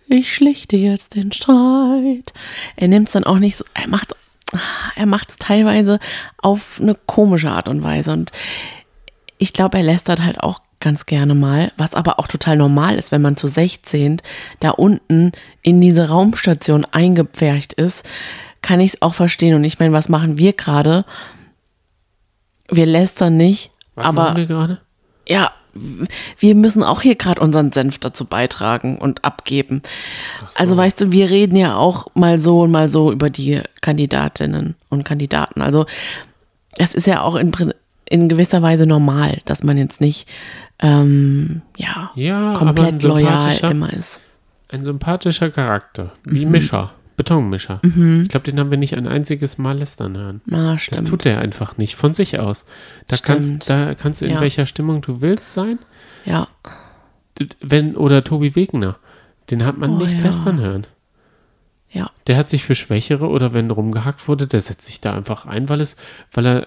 ich 0.08 0.34
schlichte 0.34 0.76
jetzt 0.76 1.14
den 1.14 1.32
Streit. 1.32 2.32
Er 2.76 2.88
nimmt 2.88 3.08
es 3.08 3.12
dann 3.12 3.24
auch 3.24 3.38
nicht 3.38 3.56
so, 3.56 3.64
er 3.74 3.88
macht 3.88 4.14
er 4.96 5.06
macht 5.06 5.30
es 5.30 5.36
teilweise 5.36 5.98
auf 6.38 6.80
eine 6.80 6.96
komische 7.06 7.50
Art 7.50 7.68
und 7.68 7.82
Weise. 7.82 8.12
Und 8.12 8.32
ich 9.38 9.52
glaube, 9.52 9.78
er 9.78 9.84
lästert 9.84 10.22
halt 10.22 10.40
auch 10.40 10.60
ganz 10.80 11.06
gerne 11.06 11.34
mal, 11.34 11.72
was 11.76 11.94
aber 11.94 12.18
auch 12.18 12.26
total 12.26 12.56
normal 12.56 12.96
ist, 12.96 13.12
wenn 13.12 13.22
man 13.22 13.36
zu 13.36 13.46
16 13.46 14.20
da 14.60 14.70
unten 14.70 15.32
in 15.62 15.80
diese 15.80 16.08
Raumstation 16.08 16.86
eingepfercht 16.86 17.74
ist, 17.74 18.04
kann 18.62 18.80
ich 18.80 18.94
es 18.94 19.02
auch 19.02 19.14
verstehen. 19.14 19.54
Und 19.54 19.64
ich 19.64 19.78
meine, 19.78 19.92
was 19.92 20.08
machen 20.08 20.38
wir 20.38 20.52
gerade? 20.52 21.04
Wir 22.70 22.86
lästern 22.86 23.36
nicht, 23.36 23.70
Was 23.94 24.06
aber 24.06 24.22
machen 24.24 24.36
wir 24.36 24.46
gerade? 24.46 24.80
ja, 25.26 25.52
wir 26.40 26.56
müssen 26.56 26.82
auch 26.82 27.00
hier 27.00 27.14
gerade 27.14 27.40
unseren 27.40 27.70
Senf 27.70 27.98
dazu 27.98 28.24
beitragen 28.24 28.98
und 28.98 29.24
abgeben. 29.24 29.82
Also 30.56 30.76
weißt 30.76 31.00
du, 31.00 31.12
wir 31.12 31.30
reden 31.30 31.54
ja 31.54 31.76
auch 31.76 32.08
mal 32.14 32.40
so 32.40 32.62
und 32.62 32.72
mal 32.72 32.88
so 32.88 33.12
über 33.12 33.30
die 33.30 33.60
Kandidatinnen 33.80 34.74
und 34.88 35.04
Kandidaten. 35.04 35.62
Also 35.62 35.86
es 36.76 36.92
ist 36.92 37.06
ja 37.06 37.22
auch 37.22 37.36
in, 37.36 37.52
in 38.08 38.28
gewisser 38.28 38.62
Weise 38.62 38.84
normal, 38.84 39.42
dass 39.44 39.62
man 39.62 39.78
jetzt 39.78 40.00
nicht 40.00 40.26
ähm, 40.80 41.62
ja, 41.76 42.10
Ja, 42.16 42.54
komplett 42.54 43.04
loyal 43.04 43.54
immer 43.70 43.92
ist. 43.92 44.20
ein 44.70 44.82
sympathischer 44.82 45.50
Charakter. 45.50 46.10
Wie 46.24 46.46
Mhm. 46.46 46.50
Mischer. 46.50 46.92
Betonmischer. 47.20 47.80
Ich 47.82 48.28
glaube, 48.28 48.44
den 48.50 48.58
haben 48.58 48.70
wir 48.70 48.78
nicht 48.78 48.96
ein 48.96 49.06
einziges 49.06 49.58
Mal 49.58 49.78
lästern 49.78 50.16
hören. 50.16 50.40
Na, 50.46 50.76
Das 50.88 51.04
tut 51.04 51.26
er 51.26 51.38
einfach 51.40 51.76
nicht 51.76 51.94
von 51.96 52.14
sich 52.14 52.38
aus. 52.38 52.64
Da 53.08 53.16
Stimmt. 53.18 53.26
kannst, 53.40 53.70
da 53.70 53.94
kannst 53.94 54.20
du 54.22 54.24
in 54.24 54.32
Ja. 54.32 54.40
welcher 54.40 54.64
Stimmung 54.64 55.02
du 55.02 55.20
willst 55.20 55.52
sein. 55.52 55.78
ja, 56.24 56.48
Wenn, 57.60 57.96
oder 57.96 58.22
Tobi 58.24 58.54
Wegner. 58.56 58.96
Den 59.50 59.64
hat 59.64 59.76
man 59.78 59.90
Oh, 59.96 59.98
nicht 59.98 60.14
ja. 60.18 60.22
lästern 60.26 60.60
hören. 60.60 60.86
ja, 61.90 62.10
Der 62.26 62.36
hat 62.36 62.48
sich 62.50 62.64
für 62.64 62.74
Schwächere 62.74 63.28
oder 63.28 63.52
wenn 63.52 63.70
rumgehackt 63.70 64.28
wurde, 64.28 64.46
der 64.46 64.60
setzt 64.60 64.84
sich 64.86 65.00
da 65.00 65.12
einfach 65.14 65.44
ein, 65.46 65.68
weil 65.68 65.80
es, 65.80 65.96
weil 66.32 66.46
er 66.46 66.66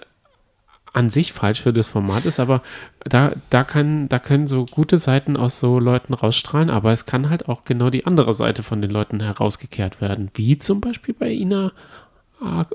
an 0.93 1.09
sich 1.09 1.33
falsch 1.33 1.61
für 1.61 1.73
das 1.73 1.87
Format 1.87 2.25
ist, 2.25 2.39
aber 2.39 2.61
da, 3.03 3.33
da, 3.49 3.63
kann, 3.63 4.07
da 4.09 4.19
können 4.19 4.47
so 4.47 4.65
gute 4.65 4.99
Seiten 4.99 5.35
aus 5.35 5.59
so 5.59 5.79
Leuten 5.79 6.13
rausstrahlen, 6.13 6.69
aber 6.69 6.93
es 6.93 7.05
kann 7.07 7.29
halt 7.29 7.49
auch 7.49 7.65
genau 7.65 7.89
die 7.89 8.05
andere 8.05 8.33
Seite 8.33 8.61
von 8.61 8.81
den 8.81 8.91
Leuten 8.91 9.19
herausgekehrt 9.19 10.01
werden, 10.01 10.29
wie 10.35 10.59
zum 10.59 10.81
Beispiel 10.81 11.15
bei 11.15 11.31
Ina 11.31 11.71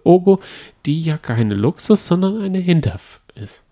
Ogo, 0.04 0.40
die 0.86 1.02
ja 1.02 1.18
keine 1.18 1.54
Luxus, 1.54 2.06
sondern 2.06 2.40
eine 2.40 2.58
Hinterf 2.58 3.20
ist. 3.34 3.62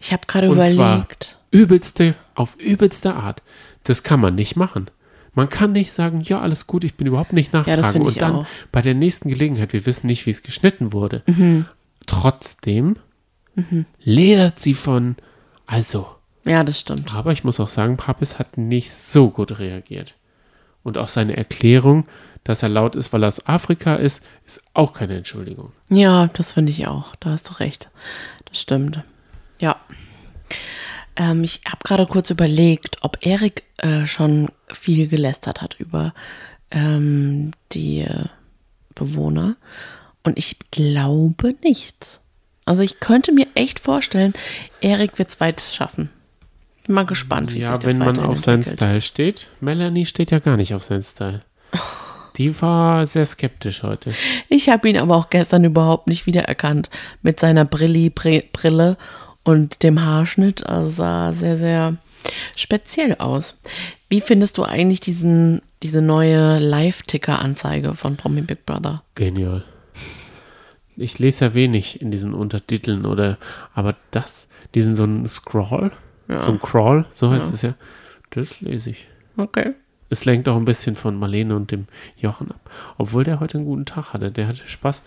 ich 0.00 0.12
habe 0.12 0.26
gerade 0.26 0.50
Und 0.50 0.56
zwar 0.66 0.94
überlegt. 0.94 1.38
übelste, 1.50 2.14
auf 2.34 2.56
übelste 2.56 3.14
Art. 3.14 3.42
Das 3.84 4.02
kann 4.02 4.20
man 4.20 4.34
nicht 4.34 4.56
machen. 4.56 4.90
Man 5.34 5.48
kann 5.48 5.72
nicht 5.72 5.92
sagen, 5.92 6.22
ja, 6.22 6.40
alles 6.40 6.66
gut, 6.66 6.82
ich 6.82 6.94
bin 6.94 7.06
überhaupt 7.06 7.32
nicht 7.32 7.52
nachtragen. 7.52 7.84
finde 7.84 8.08
und 8.08 8.20
dann 8.20 8.34
auch. 8.34 8.46
bei 8.72 8.82
der 8.82 8.94
nächsten 8.94 9.28
Gelegenheit, 9.28 9.72
wir 9.72 9.86
wissen 9.86 10.08
nicht, 10.08 10.26
wie 10.26 10.30
es 10.30 10.42
geschnitten 10.42 10.92
wurde. 10.92 11.22
Mhm. 11.26 11.66
Trotzdem 12.08 12.96
ledert 14.02 14.58
sie 14.60 14.74
von, 14.74 15.16
also, 15.66 16.06
Ja, 16.44 16.62
das 16.64 16.80
stimmt. 16.80 17.12
aber 17.14 17.32
ich 17.32 17.44
muss 17.44 17.60
auch 17.60 17.68
sagen, 17.68 17.96
Papis 17.96 18.38
hat 18.38 18.56
nicht 18.58 18.92
so 18.92 19.30
gut 19.30 19.58
reagiert. 19.58 20.14
Und 20.84 20.96
auch 20.96 21.08
seine 21.08 21.36
Erklärung, 21.36 22.04
dass 22.44 22.62
er 22.62 22.68
laut 22.70 22.94
ist, 22.94 23.12
weil 23.12 23.22
er 23.24 23.28
aus 23.28 23.46
Afrika 23.46 23.96
ist, 23.96 24.22
ist 24.46 24.62
auch 24.74 24.92
keine 24.92 25.16
Entschuldigung. 25.16 25.72
Ja, 25.90 26.28
das 26.28 26.52
finde 26.52 26.70
ich 26.70 26.86
auch. 26.86 27.14
Da 27.16 27.30
hast 27.30 27.50
du 27.50 27.54
recht. 27.54 27.90
Das 28.46 28.60
stimmt. 28.60 29.02
Ja. 29.60 29.76
Ähm, 31.16 31.42
ich 31.42 31.60
habe 31.66 31.78
gerade 31.84 32.06
kurz 32.06 32.30
überlegt, 32.30 32.98
ob 33.02 33.26
Erik 33.26 33.64
äh, 33.78 34.06
schon 34.06 34.50
viel 34.72 35.08
gelästert 35.08 35.60
hat 35.60 35.74
über 35.78 36.14
ähm, 36.70 37.50
die 37.72 38.00
äh, 38.02 38.26
Bewohner. 38.94 39.56
Und 40.22 40.38
ich 40.38 40.56
glaube 40.70 41.54
nicht. 41.62 42.20
Also 42.64 42.82
ich 42.82 43.00
könnte 43.00 43.32
mir 43.32 43.46
echt 43.54 43.80
vorstellen, 43.80 44.34
Erik 44.80 45.18
wird 45.18 45.30
es 45.30 45.40
weit 45.40 45.60
schaffen. 45.60 46.10
Bin 46.86 46.94
mal 46.94 47.06
gespannt, 47.06 47.54
wie 47.54 47.60
Ja, 47.60 47.72
sich 47.74 47.84
das 47.84 47.92
wenn 47.92 47.98
man 47.98 48.18
auf 48.18 48.38
seinen. 48.40 48.64
Style 48.64 49.00
steht. 49.00 49.46
Melanie 49.60 50.06
steht 50.06 50.30
ja 50.30 50.38
gar 50.38 50.56
nicht 50.56 50.74
auf 50.74 50.84
seinen 50.84 51.02
Style. 51.02 51.40
Die 52.36 52.60
war 52.62 53.06
sehr 53.06 53.26
skeptisch 53.26 53.82
heute. 53.82 54.12
Ich 54.48 54.68
habe 54.68 54.88
ihn 54.88 54.96
aber 54.96 55.16
auch 55.16 55.28
gestern 55.30 55.64
überhaupt 55.64 56.06
nicht 56.06 56.26
wiedererkannt 56.26 56.88
mit 57.22 57.40
seiner 57.40 57.64
Brilli-Brille 57.64 58.96
und 59.44 59.82
dem 59.82 60.04
Haarschnitt. 60.04 60.64
Also 60.66 60.90
sah 60.90 61.32
sehr, 61.32 61.56
sehr 61.56 61.96
speziell 62.56 63.16
aus. 63.16 63.58
Wie 64.08 64.20
findest 64.20 64.56
du 64.58 64.62
eigentlich 64.62 65.00
diesen, 65.00 65.62
diese 65.82 66.00
neue 66.00 66.58
Live-Ticker-Anzeige 66.58 67.94
von 67.94 68.16
Promi 68.16 68.42
Big 68.42 68.64
Brother? 68.66 69.02
Genial. 69.14 69.64
Ich 70.98 71.18
lese 71.18 71.46
ja 71.46 71.54
wenig 71.54 72.02
in 72.02 72.10
diesen 72.10 72.34
Untertiteln 72.34 73.06
oder, 73.06 73.38
aber 73.74 73.94
das, 74.10 74.48
diesen 74.74 74.94
so 74.94 75.04
ein 75.04 75.26
Scroll, 75.26 75.92
Ja. 76.28 76.42
so 76.42 76.50
ein 76.52 76.60
Crawl, 76.60 77.04
so 77.12 77.30
heißt 77.30 77.48
Ja. 77.48 77.54
es 77.54 77.62
ja, 77.62 77.74
das 78.30 78.60
lese 78.60 78.90
ich. 78.90 79.06
Okay. 79.36 79.74
Es 80.10 80.24
lenkt 80.24 80.48
auch 80.48 80.56
ein 80.56 80.64
bisschen 80.64 80.96
von 80.96 81.16
Marlene 81.18 81.54
und 81.54 81.70
dem 81.70 81.86
Jochen 82.16 82.50
ab. 82.50 82.70
Obwohl 82.96 83.24
der 83.24 83.40
heute 83.40 83.58
einen 83.58 83.66
guten 83.66 83.84
Tag 83.84 84.12
hatte. 84.14 84.30
Der 84.30 84.46
hatte 84.48 84.66
Spaß 84.66 85.02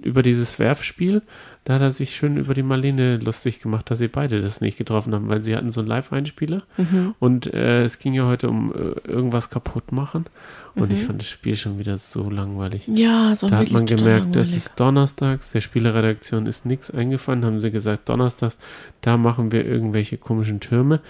über 0.00 0.22
dieses 0.22 0.58
Werfspiel. 0.58 1.22
Da 1.64 1.74
hat 1.74 1.80
er 1.80 1.90
sich 1.90 2.14
schön 2.14 2.36
über 2.36 2.54
die 2.54 2.62
Marlene 2.62 3.16
lustig 3.16 3.60
gemacht, 3.60 3.90
dass 3.90 3.98
sie 3.98 4.08
beide 4.08 4.40
das 4.40 4.60
nicht 4.60 4.78
getroffen 4.78 5.14
haben, 5.14 5.28
weil 5.28 5.42
sie 5.42 5.56
hatten 5.56 5.72
so 5.72 5.80
einen 5.80 5.88
Live-Einspieler. 5.88 6.62
Und 7.18 7.52
äh, 7.52 7.82
es 7.82 7.98
ging 7.98 8.14
ja 8.14 8.26
heute 8.26 8.48
um 8.48 8.72
äh, 8.72 9.08
irgendwas 9.08 9.50
kaputt 9.50 9.90
machen. 9.90 10.26
Und 10.76 10.92
ich 10.92 11.02
fand 11.04 11.22
das 11.22 11.28
Spiel 11.28 11.56
schon 11.56 11.78
wieder 11.78 11.96
so 11.96 12.28
langweilig. 12.28 12.86
Ja, 12.86 13.34
so 13.34 13.48
Da 13.48 13.56
hat 13.56 13.70
man 13.70 13.86
gemerkt, 13.86 14.36
das 14.36 14.52
ist 14.52 14.78
donnerstags, 14.78 15.50
der 15.50 15.62
Spieleredaktion 15.62 16.46
ist 16.46 16.66
nichts 16.66 16.90
eingefallen, 16.90 17.46
haben 17.46 17.62
sie 17.62 17.70
gesagt, 17.70 18.08
donnerstags, 18.10 18.58
da 19.00 19.16
machen 19.16 19.52
wir 19.52 19.64
irgendwelche 19.64 20.18
komischen 20.18 20.60
Türme. 20.60 21.00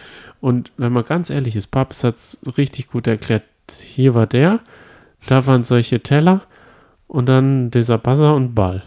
Und 0.41 0.71
wenn 0.77 0.93
man 0.93 1.05
ganz 1.05 1.31
ehrlich 1.31 1.57
ist, 1.57 1.67
Papst 1.67 2.05
hat 2.05 2.15
es 2.15 2.39
richtig 2.57 2.87
gut 2.87 3.09
erklärt. 3.09 3.43
Hier 3.83 4.15
war 4.15 4.29
der, 4.29 4.61
da 5.27 5.45
waren 5.47 5.65
solche 5.65 6.01
Teller 6.01 6.43
und 7.09 7.27
dann 7.27 7.71
dieser 7.71 7.99
Buzzer 7.99 8.35
und 8.35 8.55
Ball. 8.55 8.83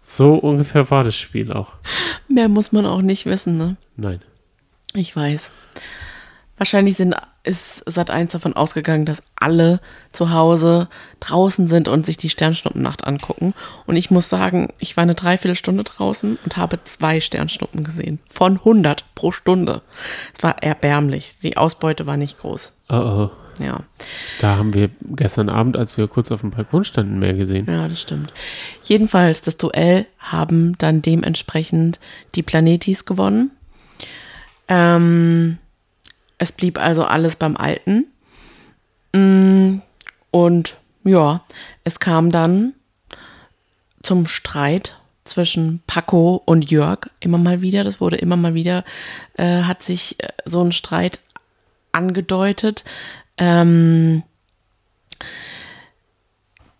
So 0.00 0.34
ungefähr 0.34 0.90
war 0.90 1.04
das 1.04 1.16
Spiel 1.16 1.52
auch. 1.52 1.74
Mehr 2.28 2.48
muss 2.48 2.72
man 2.72 2.86
auch 2.86 3.02
nicht 3.02 3.26
wissen, 3.26 3.58
ne? 3.58 3.76
Nein. 3.96 4.20
Ich 4.94 5.14
weiß. 5.14 5.50
Wahrscheinlich 6.56 6.96
sind, 6.96 7.14
ist 7.44 7.86
Sat1 7.86 8.32
davon 8.32 8.54
ausgegangen, 8.54 9.04
dass 9.04 9.22
alle 9.36 9.80
zu 10.12 10.30
Hause 10.30 10.88
draußen 11.20 11.68
sind 11.68 11.88
und 11.88 12.04
sich 12.04 12.16
die 12.16 12.30
Sternschnuppennacht 12.30 13.06
angucken. 13.06 13.54
Und 13.86 13.96
ich 13.96 14.10
muss 14.10 14.28
sagen, 14.28 14.72
ich 14.78 14.96
war 14.96 15.02
eine 15.02 15.14
Dreiviertelstunde 15.14 15.84
draußen 15.84 16.38
und 16.42 16.56
habe 16.56 16.82
zwei 16.84 17.20
Sternschnuppen 17.20 17.84
gesehen. 17.84 18.18
Von 18.26 18.56
100 18.56 19.04
pro 19.14 19.30
Stunde. 19.30 19.82
Es 20.36 20.42
war 20.42 20.62
erbärmlich. 20.62 21.36
Die 21.42 21.56
Ausbeute 21.56 22.06
war 22.06 22.16
nicht 22.16 22.38
groß. 22.38 22.72
Oh 22.88 22.94
oh. 22.94 23.30
Ja, 23.60 23.80
Da 24.40 24.56
haben 24.56 24.74
wir 24.74 24.90
gestern 25.02 25.48
Abend, 25.48 25.76
als 25.76 25.96
wir 25.98 26.08
kurz 26.08 26.30
auf 26.30 26.40
dem 26.42 26.50
Balkon 26.50 26.84
standen, 26.84 27.18
mehr 27.18 27.34
gesehen. 27.34 27.66
ja, 27.68 27.88
das 27.88 28.00
stimmt. 28.00 28.32
Jedenfalls, 28.82 29.40
das 29.42 29.56
Duell 29.56 30.06
haben 30.18 30.76
dann 30.78 31.02
dementsprechend 31.02 31.98
die 32.34 32.42
Planetis 32.42 33.04
gewonnen. 33.04 33.50
Ähm, 34.68 35.58
es 36.38 36.52
blieb 36.52 36.78
also 36.78 37.04
alles 37.04 37.36
beim 37.36 37.56
Alten. 37.56 38.06
Mm, 39.12 39.80
Und 40.30 40.76
ja, 41.04 41.42
es 41.84 41.98
kam 42.00 42.30
dann 42.30 42.74
zum 44.02 44.26
Streit 44.26 44.96
zwischen 45.24 45.82
Paco 45.86 46.42
und 46.44 46.70
Jörg 46.70 47.08
immer 47.20 47.38
mal 47.38 47.60
wieder. 47.60 47.82
Das 47.84 48.00
wurde 48.00 48.16
immer 48.16 48.36
mal 48.36 48.54
wieder, 48.54 48.84
äh, 49.34 49.62
hat 49.62 49.82
sich 49.82 50.22
äh, 50.22 50.28
so 50.44 50.62
ein 50.62 50.72
Streit 50.72 51.20
angedeutet. 51.92 52.84
Ähm, 53.38 54.22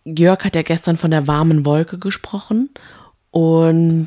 Jörg 0.04 0.44
hat 0.44 0.56
ja 0.56 0.62
gestern 0.62 0.96
von 0.96 1.10
der 1.10 1.26
warmen 1.26 1.64
Wolke 1.66 1.98
gesprochen. 1.98 2.70
Und 3.30 4.06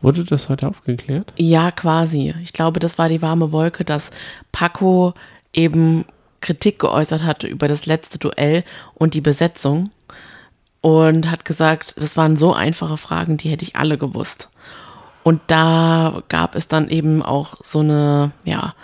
Wurde 0.00 0.24
das 0.24 0.48
heute 0.48 0.68
aufgeklärt? 0.68 1.32
ja, 1.36 1.70
quasi. 1.70 2.34
Ich 2.42 2.52
glaube, 2.52 2.80
das 2.80 2.98
war 2.98 3.08
die 3.08 3.22
warme 3.22 3.52
Wolke, 3.52 3.84
dass 3.84 4.10
Paco 4.50 5.14
eben 5.52 6.04
Kritik 6.40 6.80
geäußert 6.80 7.22
hatte 7.22 7.46
über 7.46 7.68
das 7.68 7.86
letzte 7.86 8.18
Duell 8.18 8.64
und 8.94 9.14
die 9.14 9.20
Besetzung 9.20 9.90
und 10.80 11.30
hat 11.30 11.44
gesagt, 11.44 11.94
das 11.96 12.16
waren 12.16 12.36
so 12.36 12.52
einfache 12.52 12.96
Fragen, 12.96 13.36
die 13.36 13.48
hätte 13.48 13.64
ich 13.64 13.76
alle 13.76 13.96
gewusst. 13.96 14.50
Und 15.22 15.40
da 15.46 16.22
gab 16.28 16.56
es 16.56 16.66
dann 16.66 16.88
eben 16.88 17.22
auch 17.22 17.54
so 17.62 17.78
eine, 17.78 18.32
ja, 18.44 18.74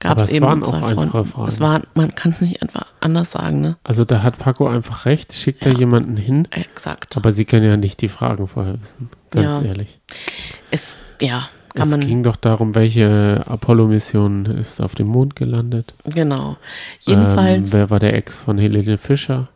gab 0.00 0.18
es 0.18 0.24
es 0.24 0.30
eben 0.32 0.44
waren 0.46 0.62
zwei 0.64 0.78
auch 0.82 0.88
einfache. 0.88 1.24
Fragen. 1.24 1.48
Es 1.48 1.60
waren, 1.60 1.82
man 1.94 2.14
kann 2.14 2.32
es 2.32 2.40
nicht 2.40 2.62
einfach 2.62 2.86
anders 3.00 3.32
sagen, 3.32 3.60
ne? 3.60 3.76
Also 3.84 4.04
da 4.04 4.22
hat 4.22 4.38
Paco 4.38 4.66
einfach 4.68 5.06
recht, 5.06 5.32
schickt 5.32 5.64
da 5.64 5.70
Ja. 5.70 5.78
jemanden 5.78 6.16
hin, 6.16 6.46
Exakt. 6.50 7.16
aber 7.16 7.32
sie 7.32 7.44
können 7.44 7.66
ja 7.66 7.76
nicht 7.76 8.00
die 8.02 8.08
Fragen 8.08 8.46
vorher 8.48 8.80
wissen. 8.80 9.08
Ganz 9.30 9.58
Ja. 9.58 9.64
ehrlich. 9.64 10.00
Es, 10.70 10.96
ja, 11.20 11.48
kann 11.74 11.84
es 11.86 11.90
man. 11.90 12.00
ging 12.00 12.22
doch 12.22 12.36
darum, 12.36 12.74
welche 12.74 13.42
Apollo-Mission 13.46 14.46
ist 14.46 14.80
auf 14.80 14.94
dem 14.94 15.08
Mond 15.08 15.36
gelandet. 15.36 15.94
genau. 16.04 16.56
Jedenfalls. 17.00 17.62
Ähm, 17.62 17.72
wer 17.72 17.90
war 17.90 17.98
der 17.98 18.14
Ex 18.14 18.38
von 18.38 18.58
Helene 18.58 18.98
Fischer? 18.98 19.48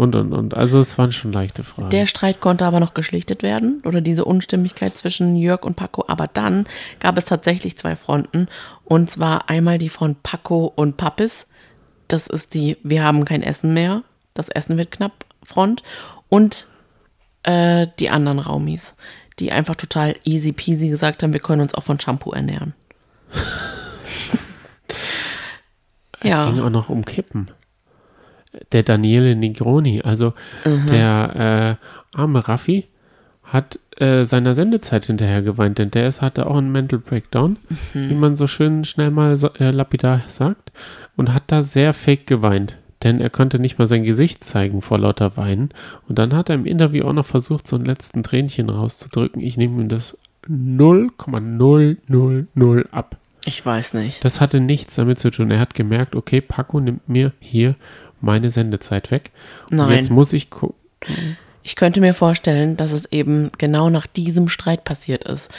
Und, 0.00 0.16
und, 0.16 0.32
und. 0.32 0.54
Also 0.54 0.80
es 0.80 0.96
waren 0.96 1.12
schon 1.12 1.30
leichte 1.30 1.62
Fragen. 1.62 1.90
Der 1.90 2.06
Streit 2.06 2.40
konnte 2.40 2.64
aber 2.64 2.80
noch 2.80 2.94
geschlichtet 2.94 3.42
werden 3.42 3.82
oder 3.84 4.00
diese 4.00 4.24
Unstimmigkeit 4.24 4.96
zwischen 4.96 5.36
Jörg 5.36 5.62
und 5.62 5.76
Paco. 5.76 6.06
Aber 6.08 6.26
dann 6.26 6.64
gab 7.00 7.18
es 7.18 7.26
tatsächlich 7.26 7.76
zwei 7.76 7.96
Fronten. 7.96 8.48
Und 8.86 9.10
zwar 9.10 9.50
einmal 9.50 9.76
die 9.76 9.90
Front 9.90 10.22
Paco 10.22 10.72
und 10.74 10.96
Pappis. 10.96 11.44
Das 12.08 12.28
ist 12.28 12.54
die 12.54 12.78
Wir 12.82 13.04
haben 13.04 13.26
kein 13.26 13.42
Essen 13.42 13.74
mehr. 13.74 14.02
Das 14.32 14.48
Essen 14.48 14.78
wird 14.78 14.90
knapp 14.90 15.26
Front. 15.42 15.82
Und 16.30 16.66
äh, 17.42 17.86
die 17.98 18.08
anderen 18.08 18.38
Raumis, 18.38 18.94
die 19.38 19.52
einfach 19.52 19.74
total 19.76 20.16
easy 20.24 20.52
peasy 20.52 20.88
gesagt 20.88 21.22
haben, 21.22 21.34
wir 21.34 21.40
können 21.40 21.60
uns 21.60 21.74
auch 21.74 21.82
von 21.82 22.00
Shampoo 22.00 22.32
ernähren. 22.32 22.72
es 26.20 26.30
ja. 26.30 26.50
ging 26.50 26.62
auch 26.62 26.70
noch 26.70 26.88
um 26.88 27.04
Kippen. 27.04 27.50
Der 28.72 28.82
Daniele 28.82 29.36
Negroni, 29.36 30.02
also 30.02 30.32
Mhm. 30.64 30.86
der 30.86 31.78
äh, 32.14 32.16
arme 32.18 32.48
Raffi, 32.48 32.86
hat 33.44 33.78
äh, 33.98 34.24
seiner 34.24 34.54
Sendezeit 34.54 35.04
hinterher 35.06 35.42
geweint, 35.42 35.78
denn 35.78 35.90
der 35.90 36.08
ist, 36.08 36.22
hatte 36.22 36.46
auch 36.46 36.56
einen 36.56 36.72
Mental 36.72 36.98
Breakdown, 36.98 37.56
Mhm. 37.94 38.10
wie 38.10 38.14
man 38.14 38.36
so 38.36 38.46
schön 38.46 38.84
schnell 38.84 39.10
mal 39.10 39.36
so, 39.36 39.48
äh, 39.58 39.70
lapidar 39.70 40.22
sagt, 40.28 40.72
und 41.16 41.32
hat 41.34 41.44
da 41.48 41.62
sehr 41.62 41.92
fake 41.92 42.26
geweint. 42.26 42.76
Denn 43.02 43.20
er 43.20 43.30
konnte 43.30 43.58
nicht 43.58 43.78
mal 43.78 43.86
sein 43.86 44.04
Gesicht 44.04 44.44
zeigen 44.44 44.82
vor 44.82 44.98
lauter 44.98 45.36
Weinen. 45.36 45.70
Und 46.08 46.18
dann 46.18 46.34
hat 46.34 46.50
er 46.50 46.54
im 46.56 46.66
Interview 46.66 47.04
auch 47.06 47.12
noch 47.14 47.24
versucht, 47.26 47.66
so 47.66 47.76
ein 47.76 47.84
letzten 47.84 48.22
Tränchen 48.22 48.68
rauszudrücken. 48.68 49.40
Ich 49.40 49.56
nehme 49.56 49.80
ihm 49.80 49.88
das 49.88 50.16
0,000 50.46 52.86
ab. 52.92 53.16
Ich 53.46 53.64
weiß 53.64 53.94
nicht. 53.94 54.22
Das 54.24 54.40
hatte 54.42 54.60
nichts 54.60 54.96
damit 54.96 55.18
zu 55.18 55.30
tun. 55.30 55.50
Er 55.50 55.60
hat 55.60 55.72
gemerkt, 55.74 56.14
okay, 56.14 56.42
Paco 56.42 56.78
nimmt 56.78 57.08
mir 57.08 57.32
hier 57.40 57.74
meine 58.20 58.50
Sendezeit 58.50 59.10
weg. 59.10 59.30
Und 59.70 59.78
Nein. 59.78 59.96
jetzt 59.96 60.10
muss 60.10 60.32
ich 60.32 60.50
gucken. 60.50 60.76
Ich 61.62 61.76
könnte 61.76 62.00
mir 62.00 62.14
vorstellen, 62.14 62.76
dass 62.76 62.92
es 62.92 63.06
eben 63.12 63.50
genau 63.58 63.90
nach 63.90 64.06
diesem 64.06 64.48
Streit 64.48 64.84
passiert 64.84 65.24
ist. 65.24 65.50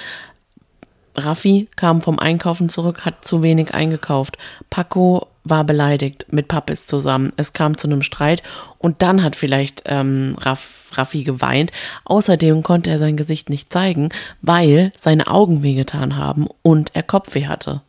Raffi 1.16 1.68
kam 1.76 2.02
vom 2.02 2.20
Einkaufen 2.20 2.70
zurück, 2.70 3.06
hat 3.06 3.26
zu 3.26 3.44
wenig 3.44 3.74
eingekauft. 3.74 4.38
Paco 4.70 5.28
war 5.44 5.64
beleidigt 5.64 6.28
mit 6.32 6.48
Pappis 6.48 6.86
zusammen. 6.86 7.34
Es 7.36 7.54
kam 7.54 7.78
zu 7.78 7.88
einem 7.88 8.02
Streit 8.02 8.44
und 8.78 9.02
dann 9.02 9.24
hat 9.24 9.36
vielleicht 9.36 9.84
ähm, 9.86 10.36
Raff, 10.40 10.92
Raffi 10.94 11.24
geweint. 11.24 11.72
Außerdem 12.06 12.64
konnte 12.64 12.90
er 12.90 13.00
sein 13.00 13.18
Gesicht 13.18 13.50
nicht 13.50 13.74
zeigen, 13.74 14.10
weil 14.42 14.94
seine 15.00 15.28
Augen 15.28 15.64
wehgetan 15.64 16.16
haben 16.16 16.48
und 16.62 16.92
er 16.94 17.04
Kopfweh 17.04 17.48
hatte. 17.48 17.82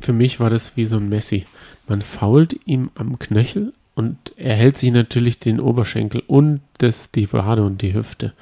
Für 0.00 0.12
mich 0.12 0.40
war 0.40 0.50
das 0.50 0.76
wie 0.76 0.84
so 0.84 0.96
ein 0.96 1.08
Messi. 1.08 1.44
Man 1.88 2.02
fault 2.02 2.54
ihm 2.66 2.90
am 2.94 3.18
Knöchel 3.18 3.72
und 3.94 4.16
er 4.36 4.54
hält 4.54 4.78
sich 4.78 4.92
natürlich 4.92 5.38
den 5.38 5.58
Oberschenkel 5.58 6.22
und 6.26 6.60
das, 6.78 7.10
die 7.10 7.32
Wade 7.32 7.64
und 7.64 7.82
die 7.82 7.94
Hüfte. 7.94 8.32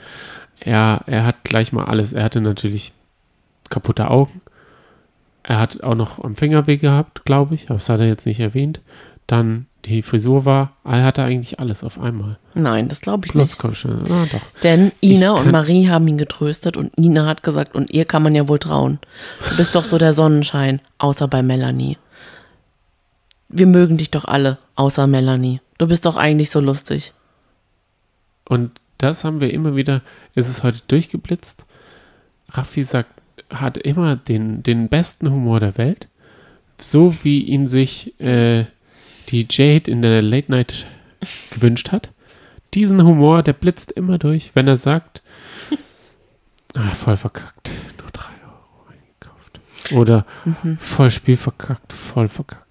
Er, 0.60 1.02
er 1.06 1.24
hat 1.24 1.44
gleich 1.44 1.72
mal 1.72 1.84
alles. 1.84 2.12
Er 2.12 2.24
hatte 2.24 2.40
natürlich 2.40 2.92
kaputte 3.70 4.10
Augen. 4.10 4.40
Er 5.42 5.58
hat 5.58 5.82
auch 5.82 5.94
noch 5.94 6.22
am 6.22 6.34
Finger 6.34 6.66
weh 6.66 6.76
gehabt, 6.76 7.24
glaube 7.24 7.54
ich. 7.54 7.64
Aber 7.70 7.74
das 7.74 7.88
hat 7.88 8.00
er 8.00 8.06
jetzt 8.06 8.26
nicht 8.26 8.40
erwähnt. 8.40 8.80
Dann 9.26 9.66
die 9.86 10.02
Frisur 10.02 10.44
war, 10.44 10.72
er 10.84 11.04
hatte 11.04 11.22
eigentlich 11.22 11.60
alles 11.60 11.84
auf 11.84 12.00
einmal. 12.00 12.38
Nein, 12.54 12.88
das 12.88 13.00
glaube 13.00 13.26
ich 13.26 13.32
Plus 13.32 13.50
nicht. 13.50 13.58
Kopfschmerzen. 13.58 14.12
Ah, 14.12 14.26
doch. 14.30 14.40
Denn 14.62 14.92
Ina 15.00 15.32
und 15.32 15.52
Marie 15.52 15.88
haben 15.88 16.08
ihn 16.08 16.18
getröstet 16.18 16.76
und 16.76 16.96
Ina 16.98 17.26
hat 17.26 17.42
gesagt, 17.42 17.74
und 17.74 17.90
ihr 17.90 18.04
kann 18.04 18.22
man 18.22 18.34
ja 18.34 18.48
wohl 18.48 18.58
trauen. 18.58 18.98
Du 19.48 19.56
bist 19.56 19.74
doch 19.76 19.84
so 19.84 19.98
der 19.98 20.12
Sonnenschein, 20.12 20.80
außer 20.98 21.28
bei 21.28 21.42
Melanie. 21.42 21.98
Wir 23.48 23.66
mögen 23.66 23.96
dich 23.96 24.10
doch 24.10 24.24
alle, 24.24 24.58
außer 24.74 25.06
Melanie. 25.06 25.60
Du 25.78 25.86
bist 25.86 26.06
doch 26.06 26.16
eigentlich 26.16 26.50
so 26.50 26.60
lustig. 26.60 27.12
Und 28.44 28.80
das 28.98 29.24
haben 29.24 29.40
wir 29.40 29.52
immer 29.52 29.76
wieder, 29.76 30.02
ist 30.34 30.48
es 30.48 30.62
heute 30.62 30.80
durchgeblitzt. 30.88 31.66
Raffi 32.48 32.82
sagt, 32.82 33.10
hat 33.50 33.76
immer 33.78 34.16
den, 34.16 34.62
den 34.62 34.88
besten 34.88 35.30
Humor 35.30 35.60
der 35.60 35.78
Welt. 35.78 36.08
So 36.80 37.14
wie 37.22 37.42
ihn 37.42 37.66
sich 37.66 38.18
äh, 38.20 38.66
die 39.28 39.46
Jade 39.48 39.90
in 39.90 40.02
der 40.02 40.22
Late 40.22 40.50
Night 40.50 40.86
gewünscht 41.50 41.92
hat. 41.92 42.10
Diesen 42.74 43.02
Humor, 43.02 43.42
der 43.42 43.52
blitzt 43.52 43.92
immer 43.92 44.18
durch, 44.18 44.50
wenn 44.54 44.68
er 44.68 44.76
sagt, 44.76 45.22
ah, 46.74 46.90
voll 46.90 47.16
verkackt, 47.16 47.70
nur 47.98 48.10
drei 48.10 48.32
Euro 48.44 48.86
eingekauft. 48.90 49.92
Oder 49.92 50.26
voll 50.80 51.10
Spiel 51.10 51.36
verkackt, 51.36 51.92
voll 51.92 52.28
verkackt. 52.28 52.65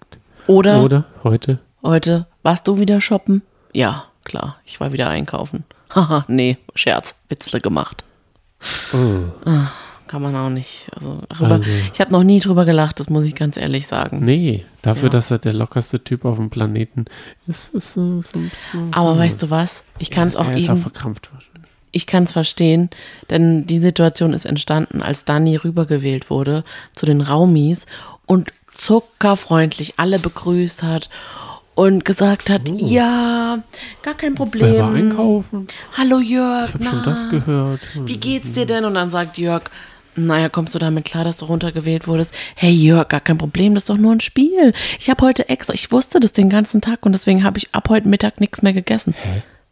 Oder, 0.46 0.82
Oder 0.84 1.04
heute, 1.24 1.58
heute, 1.82 2.26
warst 2.42 2.68
du 2.68 2.78
wieder 2.78 3.00
shoppen? 3.00 3.42
Ja, 3.72 4.04
klar, 4.24 4.56
ich 4.64 4.80
war 4.80 4.92
wieder 4.92 5.08
einkaufen. 5.08 5.64
Haha, 5.94 6.24
nee, 6.28 6.58
Scherz, 6.74 7.14
Witzle 7.28 7.60
gemacht. 7.60 8.04
oh, 8.92 9.24
Kann 10.06 10.22
man 10.22 10.36
auch 10.36 10.50
nicht. 10.50 10.88
Also, 10.94 11.20
darüber, 11.28 11.54
Also- 11.54 11.66
ich 11.92 12.00
habe 12.00 12.12
noch 12.12 12.22
nie 12.22 12.38
drüber 12.38 12.64
gelacht, 12.64 13.00
das 13.00 13.10
muss 13.10 13.24
ich 13.24 13.34
ganz 13.34 13.56
ehrlich 13.56 13.86
sagen. 13.88 14.24
nee, 14.24 14.64
dafür, 14.82 15.04
Ja. 15.04 15.10
dass 15.10 15.30
er 15.32 15.38
der 15.38 15.52
lockerste 15.52 16.02
Typ 16.04 16.24
auf 16.24 16.36
dem 16.36 16.48
Planeten 16.50 17.06
ist, 17.48 17.74
ist 17.74 17.92
so, 17.94 18.22
so, 18.22 18.38
so 18.72 18.78
Aber 18.92 19.18
weißt 19.18 19.42
du 19.42 19.50
was? 19.50 19.82
Ich 19.98 20.10
kann 20.10 20.28
es 20.28 20.36
auch 20.36 20.48
er 20.48 20.56
ist 20.56 20.70
auch 20.70 20.78
verkrampft. 20.78 21.30
ich 21.90 22.06
kann 22.06 22.22
es 22.24 22.32
verstehen, 22.32 22.88
denn 23.30 23.66
die 23.66 23.78
Situation 23.78 24.32
ist 24.32 24.44
entstanden, 24.46 25.02
als 25.02 25.24
Dani 25.24 25.56
rübergewählt 25.56 26.30
wurde 26.30 26.62
zu 26.92 27.04
den 27.04 27.20
Raumis 27.20 27.86
und 28.26 28.52
zuckerfreundlich 28.76 29.94
alle 29.98 30.18
begrüßt 30.18 30.82
hat 30.82 31.08
und 31.74 32.04
gesagt 32.04 32.48
hat, 32.50 32.68
ja, 32.68 33.62
gar 34.02 34.14
kein 34.14 34.32
Wer 34.32 34.38
war 34.38 34.46
Problem. 34.46 34.94
einkaufen? 34.94 35.66
Hallo 35.96 36.18
Jörg, 36.20 36.68
Ich 36.70 36.74
habe 36.74 36.84
schon 36.84 37.02
das 37.02 37.28
gehört. 37.28 37.80
wie 37.94 38.16
geht's 38.16 38.52
dir 38.52 38.66
denn? 38.66 38.84
Und 38.84 38.94
dann 38.94 39.10
sagt 39.10 39.36
Jörg, 39.38 39.64
naja, 40.18 40.48
kommst 40.48 40.74
du 40.74 40.78
damit 40.78 41.04
klar, 41.04 41.24
dass 41.24 41.36
du 41.36 41.44
runtergewählt 41.44 42.08
wurdest? 42.08 42.34
Hey 42.54 42.72
Jörg, 42.72 43.08
gar 43.08 43.20
kein 43.20 43.36
Problem, 43.36 43.74
das 43.74 43.82
ist 43.82 43.90
doch 43.90 43.98
nur 43.98 44.12
ein 44.12 44.20
Spiel. 44.20 44.72
Ich 44.98 45.10
habe 45.10 45.24
heute 45.26 45.48
extra, 45.50 45.74
ich 45.74 45.92
wusste 45.92 46.20
das 46.20 46.32
den 46.32 46.48
ganzen 46.48 46.80
Tag 46.80 47.04
und 47.04 47.12
deswegen 47.12 47.44
habe 47.44 47.58
ich 47.58 47.74
ab 47.74 47.88
heute 47.90 48.08
Mittag 48.08 48.40
nichts 48.40 48.62
mehr 48.62 48.72
gegessen. 48.72 49.14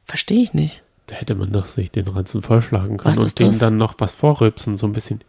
Verstehe 0.04 0.42
ich 0.42 0.52
nicht. 0.52 0.82
Da 1.06 1.16
hätte 1.16 1.34
man 1.34 1.50
doch 1.52 1.64
sich 1.66 1.90
den 1.90 2.06
Ranzen 2.08 2.42
vollschlagen 2.42 2.98
können 2.98 3.16
Was 3.16 3.22
und 3.24 3.40
das? 3.40 3.58
dann 3.58 3.78
noch 3.78 3.94
was 3.98 4.12
vorrübsen, 4.12 4.76
so 4.76 4.86
ein 4.86 4.92
bisschen. 4.92 5.20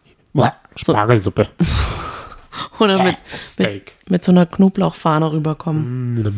Spargelsuppe. 0.76 1.48
Oder 2.80 2.98
mit, 3.04 3.16
mit, 3.32 3.44
Steak. 3.44 3.94
mit 4.10 4.24
so 4.26 4.32
einer 4.32 4.46
Knoblauchfahne 4.46 5.32
rüberkommen. 5.32 6.22
Mm. 6.22 6.34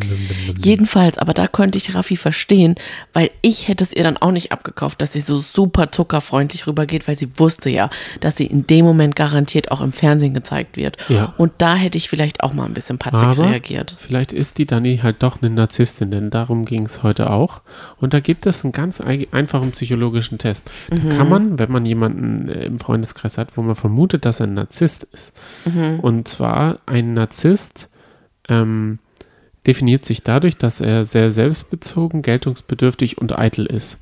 Jedenfalls, 0.58 1.18
aber 1.18 1.34
da 1.34 1.48
könnte 1.48 1.78
ich 1.78 1.96
Raffi 1.96 2.16
verstehen, 2.18 2.76
weil 3.14 3.30
ich 3.42 3.68
hätte 3.68 3.84
es 3.84 3.94
ihr 3.94 4.04
dann 4.04 4.18
auch 4.18 4.32
nicht 4.32 4.52
abgekauft, 4.52 5.02
dass 5.02 5.14
sie 5.14 5.22
so 5.22 5.40
super 5.40 5.92
zuckerfreundlich 5.92 6.68
rübergeht, 6.68 7.08
weil 7.08 7.18
sie 7.18 7.30
wusste 7.38 7.70
ja, 7.70 7.90
dass 8.20 8.38
sie 8.38 8.46
in 8.46 8.66
dem 8.68 8.86
Moment 8.86 9.16
garantiert 9.16 9.72
auch 9.72 9.82
im 9.82 9.92
Fernsehen 9.92 10.34
gezeigt 10.34 10.78
wird. 10.78 10.98
Ja. 11.10 11.34
Und 11.38 11.54
da 11.60 11.76
hätte 11.76 11.98
ich 11.98 12.10
vielleicht 12.10 12.42
auch 12.44 12.54
mal 12.54 12.66
ein 12.66 12.74
bisschen 12.74 12.98
patzig 12.98 13.24
Aber 13.28 13.50
reagiert. 13.50 13.96
vielleicht 14.00 14.32
ist 14.32 14.58
die 14.58 14.66
Dani 14.66 15.00
halt 15.04 15.22
doch 15.24 15.42
eine 15.42 15.50
Narzisstin, 15.52 16.12
denn 16.12 16.30
darum 16.30 16.66
ging 16.66 16.86
es 16.86 17.04
heute 17.04 17.30
auch. 17.30 17.62
Und 18.00 18.14
da 18.14 18.20
gibt 18.20 18.46
es 18.46 18.64
einen 18.64 18.72
ganz 18.74 19.02
ei- 19.02 19.28
einfachen 19.32 19.72
psychologischen 19.72 20.38
Test. 20.38 20.64
Da 20.90 20.96
Mhm. 20.98 21.10
kann 21.10 21.30
man, 21.30 21.60
wenn 21.60 21.72
man 21.72 21.86
jemanden 21.86 22.50
äh, 22.50 22.66
im 22.66 22.80
Freundeskreis 22.80 23.38
hat, 23.38 23.56
wo 23.56 23.62
man 23.62 23.76
vermutet, 23.76 24.26
dass 24.26 24.40
er 24.40 24.48
ein 24.48 24.54
Narzisst 24.54 25.04
ist. 25.12 25.34
Mhm. 25.66 26.00
Und 26.08 26.26
zwar 26.26 26.80
ein 26.86 27.16
Narzisst 27.16 27.90
ähm, 28.48 29.00
definiert 29.66 30.06
sich 30.06 30.24
dadurch, 30.24 30.56
dass 30.56 30.80
er 30.80 31.04
sehr 31.04 31.32
selbstbezogen, 31.32 32.22
geltungsbedürftig 32.22 33.18
und 33.18 33.38
eitel 33.38 33.66
ist. 33.66 33.98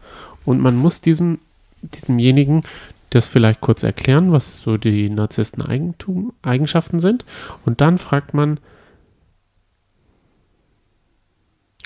Und 0.46 0.62
man 0.62 0.76
muss 0.76 1.02
diesem, 1.02 1.40
diesemjenigen 1.82 2.62
das 3.10 3.28
vielleicht 3.28 3.60
kurz 3.60 3.82
erklären, 3.82 4.32
was 4.32 4.60
so 4.60 4.78
die 4.78 5.10
Narzissten-Eigentum, 5.10 6.32
Eigenschaften 6.44 7.00
sind. 7.00 7.26
Und 7.66 7.82
dann 7.82 7.98
fragt 7.98 8.36
man, 8.36 8.60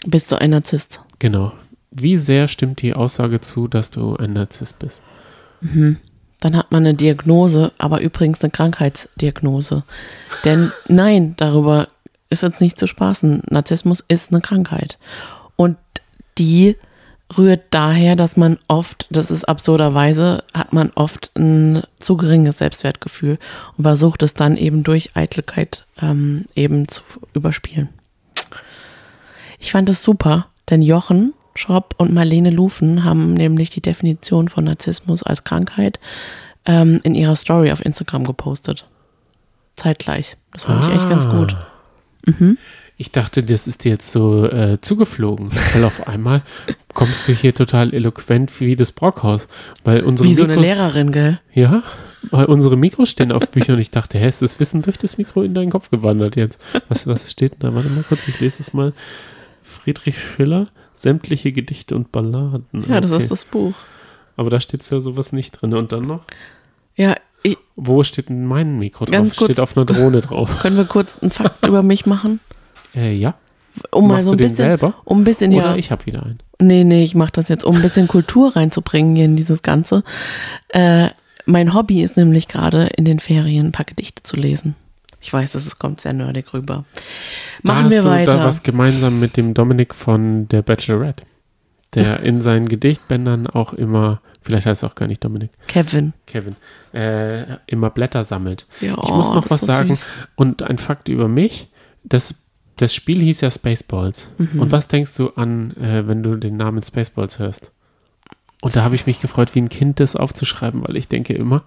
Bist 0.06 0.34
du 0.34 0.36
ein 0.36 0.50
Narzisst? 0.50 1.00
Genau. 1.20 1.54
Wie 1.92 2.18
sehr 2.18 2.50
stimmt 2.50 2.82
die 2.82 2.94
Aussage 2.94 3.40
zu, 3.40 3.70
dass 3.70 3.90
du 3.90 4.18
ein 4.18 4.34
Narzisst 4.34 4.80
bist? 4.80 5.02
Dann 6.40 6.56
hat 6.56 6.72
man 6.72 6.86
eine 6.86 6.94
Diagnose, 6.94 7.72
aber 7.78 8.02
übrigens 8.02 8.42
eine 8.42 8.52
Krankheitsdiagnose. 8.52 9.84
Denn 10.46 10.72
nein, 10.88 11.34
darüber 11.38 11.90
ist 12.30 12.44
jetzt 12.44 12.62
nicht 12.62 12.80
zu 12.80 12.88
spaßen. 12.88 13.44
Narzissmus 13.50 14.04
ist 14.08 14.32
eine 14.32 14.42
Krankheit. 14.42 14.98
Und 15.56 15.78
die 16.38 16.78
rührt 17.38 17.62
daher, 17.72 18.16
dass 18.16 18.38
man 18.38 18.58
oft, 18.68 19.08
das 19.10 19.30
ist 19.30 19.44
absurderweise, 19.44 20.44
hat 20.54 20.74
man 20.74 20.92
oft 20.96 21.32
ein 21.36 21.84
zu 22.00 22.18
geringes 22.18 22.60
Selbstwertgefühl 22.60 23.38
und 23.78 23.84
versucht 23.84 24.24
es 24.24 24.34
dann 24.34 24.58
eben 24.58 24.84
durch 24.84 25.16
Eitelkeit 25.16 25.86
ähm, 26.02 26.46
eben 26.56 26.88
zu 26.88 27.02
überspielen. 27.34 27.90
Ich 29.60 29.72
fand 29.72 29.90
es 29.90 30.02
super, 30.02 30.48
denn 30.70 30.82
Jochen 30.82 31.34
Schropp 31.56 31.96
und 31.98 32.14
Marlene 32.14 32.50
Lufen 32.52 33.04
haben 33.04 33.34
nämlich 33.34 33.70
die 33.70 33.82
Definition 33.82 34.48
von 34.48 34.64
Narzissmus 34.66 35.24
als 35.24 35.44
Krankheit 35.44 36.00
ähm, 36.66 37.02
in 37.04 37.16
ihrer 37.16 37.36
Story 37.36 37.72
auf 37.72 37.84
Instagram 37.86 38.24
gepostet. 38.26 38.86
Zeitgleich. 39.76 40.38
Das 40.54 40.66
fand 40.66 40.84
ich 40.88 40.94
echt 40.96 41.10
ganz 41.10 41.26
Ah. 41.26 41.32
gut. 41.32 41.56
Ich 42.98 43.12
dachte, 43.12 43.44
das 43.44 43.66
ist 43.66 43.86
dir 43.86 43.94
jetzt 43.94 44.12
so 44.12 44.46
äh, 44.46 44.78
zugeflogen, 44.82 45.50
weil 45.74 45.84
auf 45.86 46.08
einmal 46.08 46.42
kommst 46.94 47.28
du 47.28 47.34
hier 47.34 47.54
total 47.56 47.94
eloquent 47.94 48.60
wie 48.60 48.76
das 48.76 48.92
Brockhaus. 48.92 49.48
Weil 49.86 50.02
unsere 50.04 50.28
Wie 50.30 50.34
so 50.34 50.44
eine 50.44 50.56
Mikros- 50.56 50.62
Lehrerin, 50.64 51.12
gell? 51.14 51.40
Ja, 51.54 51.82
weil 52.30 52.46
unsere 52.46 52.76
Mikros 52.76 53.10
stehen 53.10 53.32
auf 53.32 53.48
Büchern 53.50 53.76
und 53.76 53.82
ich 53.82 53.90
dachte, 53.92 54.18
hä, 54.20 54.28
ist 54.28 54.42
das 54.42 54.60
Wissen 54.60 54.82
durch 54.82 54.98
das 54.98 55.18
Mikro 55.18 55.42
in 55.44 55.54
deinen 55.54 55.72
Kopf 55.72 55.90
gewandert 55.90 56.36
jetzt? 56.36 56.62
Was, 56.90 57.08
was 57.08 57.32
steht 57.32 57.54
denn 57.54 57.60
da? 57.62 57.74
Warte 57.74 57.90
mal 57.90 58.04
kurz, 58.04 58.28
ich 58.28 58.40
lese 58.42 58.62
es 58.62 58.74
mal. 58.74 58.94
Friedrich 59.64 60.18
Schiller, 60.22 60.68
sämtliche 61.02 61.52
Gedichte 61.52 61.96
und 61.96 62.12
Balladen. 62.12 62.86
Ja, 62.88 63.02
das 63.02 63.12
Okay. 63.12 63.24
ist 63.24 63.32
das 63.32 63.46
Buch. 63.46 63.74
Aber 64.38 64.50
da 64.50 64.60
steht 64.60 64.90
ja 64.90 65.00
sowas 65.02 65.34
nicht 65.34 65.52
drin. 65.62 65.74
Und 65.74 65.92
dann 65.92 66.04
noch? 66.04 66.24
Ja, 66.96 67.16
ich, 67.44 67.58
Wo 67.76 68.04
steht 68.04 68.30
denn 68.30 68.46
mein 68.46 68.78
Mikro 68.80 69.06
drauf? 69.06 69.16
Kurz. 69.36 69.44
Steht 69.44 69.60
auf 69.60 69.76
einer 69.78 69.86
Drohne 69.86 70.22
drauf. 70.22 70.60
können 70.60 70.78
wir 70.78 70.86
kurz 70.86 71.18
einen 71.22 71.32
Fakt 71.32 71.66
über 71.68 71.84
mich 71.84 72.06
machen? 72.06 72.40
Äh, 72.96 73.14
ja. 73.14 73.36
Um 73.92 74.08
mal 74.08 74.16
Machst 74.16 74.26
so 74.26 74.32
du 74.32 74.36
ein 74.36 74.38
den 74.40 74.44
bisschen, 74.50 74.56
selber? 74.68 74.94
um 75.06 75.22
ein 75.22 75.24
bisschen, 75.24 75.54
Oder 75.54 75.72
ja. 75.72 75.76
ich 75.76 75.92
habe 75.92 76.06
wieder 76.06 76.24
einen. 76.24 76.40
Nee, 76.60 76.84
nee, 76.84 77.04
ich 77.04 77.16
mache 77.16 77.32
das 77.32 77.48
jetzt, 77.48 77.64
um 77.64 77.76
ein 77.78 77.82
bisschen 77.82 78.08
Kultur 78.10 78.56
reinzubringen 78.56 79.16
hier 79.16 79.26
in 79.26 79.38
dieses 79.38 79.62
Ganze. 79.62 80.04
Äh, 80.70 81.10
mein 81.46 81.74
Hobby 81.74 82.04
ist 82.04 82.18
nämlich 82.18 82.48
gerade 82.50 82.88
in 82.98 83.06
den 83.06 83.20
Ferien 83.20 83.68
ein 83.68 83.72
paar 83.72 83.86
Gedichte 83.86 84.24
zu 84.24 84.36
lesen. 84.36 84.76
Ich 85.22 85.32
weiß, 85.34 85.56
ist- 85.56 85.80
kommt 85.80 86.02
sehr 86.02 86.14
nerdig 86.14 86.54
rüber. 86.54 86.86
Da 87.64 87.74
Machen 87.74 87.86
hast 87.86 87.92
wir 87.94 88.02
du 88.04 88.10
weiter. 88.10 88.38
da 88.38 88.46
was 88.46 88.64
gemeinsam 88.64 89.20
mit 89.20 89.36
dem 89.38 89.54
Dominik 89.54 89.94
von 89.94 90.48
der 90.48 90.62
Bachelorette, 90.62 91.24
der 91.94 92.20
in 92.24 92.42
seinen 92.42 92.70
Gedichtbändern 92.70 93.48
auch 93.48 93.74
immer, 93.74 94.22
vielleicht 94.42 94.66
heißt 94.66 94.84
es 94.84 94.90
auch 94.90 94.96
gar 94.96 95.08
nicht 95.08 95.24
Dominik, 95.24 95.52
Kevin. 95.68 96.14
Kevin, 96.26 96.56
äh, 96.94 97.58
immer 97.68 97.90
Blätter 97.90 98.24
sammelt. 98.24 98.66
Ja, 98.82 98.94
ich 99.04 99.10
muss 99.10 99.28
noch 99.30 99.50
was 99.50 99.62
sagen. 99.62 99.90
süß. 99.96 100.06
Und 100.36 100.62
ein 100.64 100.78
Fakt 100.78 101.10
über 101.10 101.28
mich, 101.28 101.68
das, 102.06 102.36
das 102.78 102.94
Spiel 102.96 103.22
hieß 103.22 103.42
ja 103.42 103.52
Spaceballs. 103.52 104.30
Mhm. 104.38 104.62
Und 104.62 104.72
was 104.72 104.88
denkst 104.88 105.16
du 105.16 105.32
an, 105.32 105.76
äh, 105.78 106.08
wenn 106.08 106.24
du 106.24 106.36
den 106.38 106.56
Namen 106.56 106.82
Spaceballs 106.82 107.40
hörst? 107.40 107.72
Und 108.62 108.76
da 108.76 108.84
habe 108.84 108.96
ich 108.96 109.06
mich 109.06 109.20
gefreut, 109.22 109.54
wie 109.56 109.62
ein 109.62 109.70
Kind 109.70 110.00
das 110.00 110.16
aufzuschreiben, 110.16 110.82
weil 110.88 110.96
ich 110.96 111.08
denke 111.10 111.34
immer, 111.34 111.64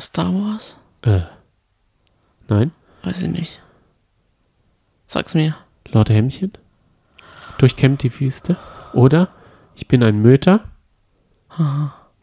Star 0.00 0.32
Wars? 0.34 0.76
äh, 1.02 1.20
nein, 2.50 2.72
Weiß 3.02 3.22
ich 3.22 3.28
nicht. 3.30 3.62
Sag's 5.06 5.34
mir. 5.34 5.56
Lord 5.90 6.10
Hemmchen, 6.10 6.52
durchkämmt 7.58 8.02
die 8.02 8.20
Wüste. 8.20 8.56
Oder 8.92 9.28
ich 9.74 9.88
bin 9.88 10.02
ein 10.04 10.20
Möter. 10.20 10.64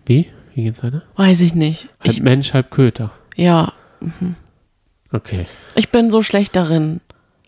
Wie? 0.05 0.31
Wie 0.53 0.63
geht's 0.63 0.83
weiter? 0.83 1.01
Weiß 1.15 1.41
ich 1.41 1.53
nicht. 1.55 1.89
Halb 1.99 2.05
Ich, 2.13 2.21
Mensch, 2.21 2.53
halb 2.53 2.69
Köter. 2.71 3.11
ja, 3.35 3.73
Okay. 5.11 5.47
ich 5.75 5.89
bin 5.91 6.11
so 6.11 6.21
schlecht 6.21 6.55
darin. 6.55 7.01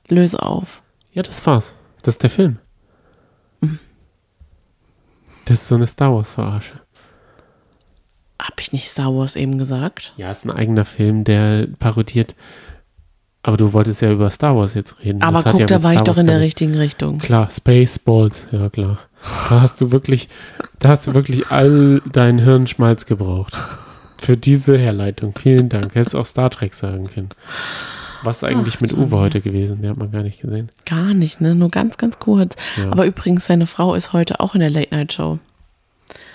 Löse 0.08 0.42
auf. 0.42 0.82
Ja, 1.14 1.22
das 1.22 1.46
war's. 1.46 1.76
Das 2.02 2.16
ist 2.16 2.24
der 2.24 2.30
Film. 2.32 2.58
Das 5.46 5.62
ist 5.62 5.68
so 5.68 5.76
eine 5.76 5.88
Star 5.88 6.14
Wars-Verarsche. 6.14 6.74
Hab 8.40 8.60
ich 8.62 8.72
nicht 8.72 8.90
Star 8.90 9.14
Wars 9.14 9.36
eben 9.36 9.58
gesagt? 9.58 10.14
Ja, 10.18 10.32
ist 10.32 10.46
ein 10.46 10.52
eigener 10.52 10.86
Film, 10.86 11.24
der 11.26 11.68
parodiert. 11.80 12.36
Aber 13.44 13.58
du 13.58 13.74
wolltest 13.74 14.02
ja 14.02 14.12
über 14.12 14.30
Star 14.30 14.56
Wars 14.56 14.74
jetzt 14.74 15.04
reden. 15.04 15.22
Aber 15.22 15.42
Das 15.42 15.52
guck, 15.52 15.60
ja 15.62 15.66
da 15.68 15.84
war 15.84 15.92
ich 15.92 15.98
Star 15.98 16.06
doch 16.06 16.14
Wars 16.16 16.20
in 16.20 16.28
der 16.28 16.40
richtigen 16.40 16.76
Richtung. 16.76 17.20
Klar, 17.20 17.50
Spaceballs, 17.52 18.48
ja 18.52 18.70
klar. 18.70 19.00
Da 19.50 19.62
hast 19.62 19.82
du 19.82 19.92
wirklich, 19.92 20.30
da 20.80 20.90
hast 20.90 21.08
du 21.08 21.14
wirklich 21.14 21.52
all 21.52 22.02
deinen 22.12 22.40
Hirnschmalz 22.40 23.06
gebraucht. 23.06 23.58
Für 24.18 24.36
diese 24.38 24.78
Herleitung. 24.78 25.34
Vielen 25.38 25.70
Dank. 25.70 25.96
Hättest 25.96 26.16
auch 26.16 26.26
Star 26.26 26.50
Trek 26.50 26.74
sagen 26.74 27.08
können. 27.08 27.30
Was 28.24 28.44
eigentlich 28.44 28.82
mit 28.82 28.92
Uwe 28.94 29.18
heute 29.18 29.40
gewesen? 29.40 29.82
Den 29.82 29.92
hat 29.92 29.98
man 29.98 30.12
gar 30.12 30.24
nicht 30.24 30.42
gesehen. 30.42 30.70
Gar 30.86 31.14
nicht, 31.14 31.40
ne? 31.40 31.56
Nur 31.56 31.70
ganz, 31.70 31.98
ganz 31.98 32.20
kurz. 32.20 32.56
Ja. 32.78 32.92
Aber 32.92 33.06
übrigens, 33.06 33.46
seine 33.46 33.66
Frau 33.66 33.96
ist 33.96 34.12
heute 34.12 34.42
auch 34.42 34.56
in 34.56 34.60
der 34.60 34.70
Late 34.70 34.94
Night 34.94 35.14
Show. 35.14 35.40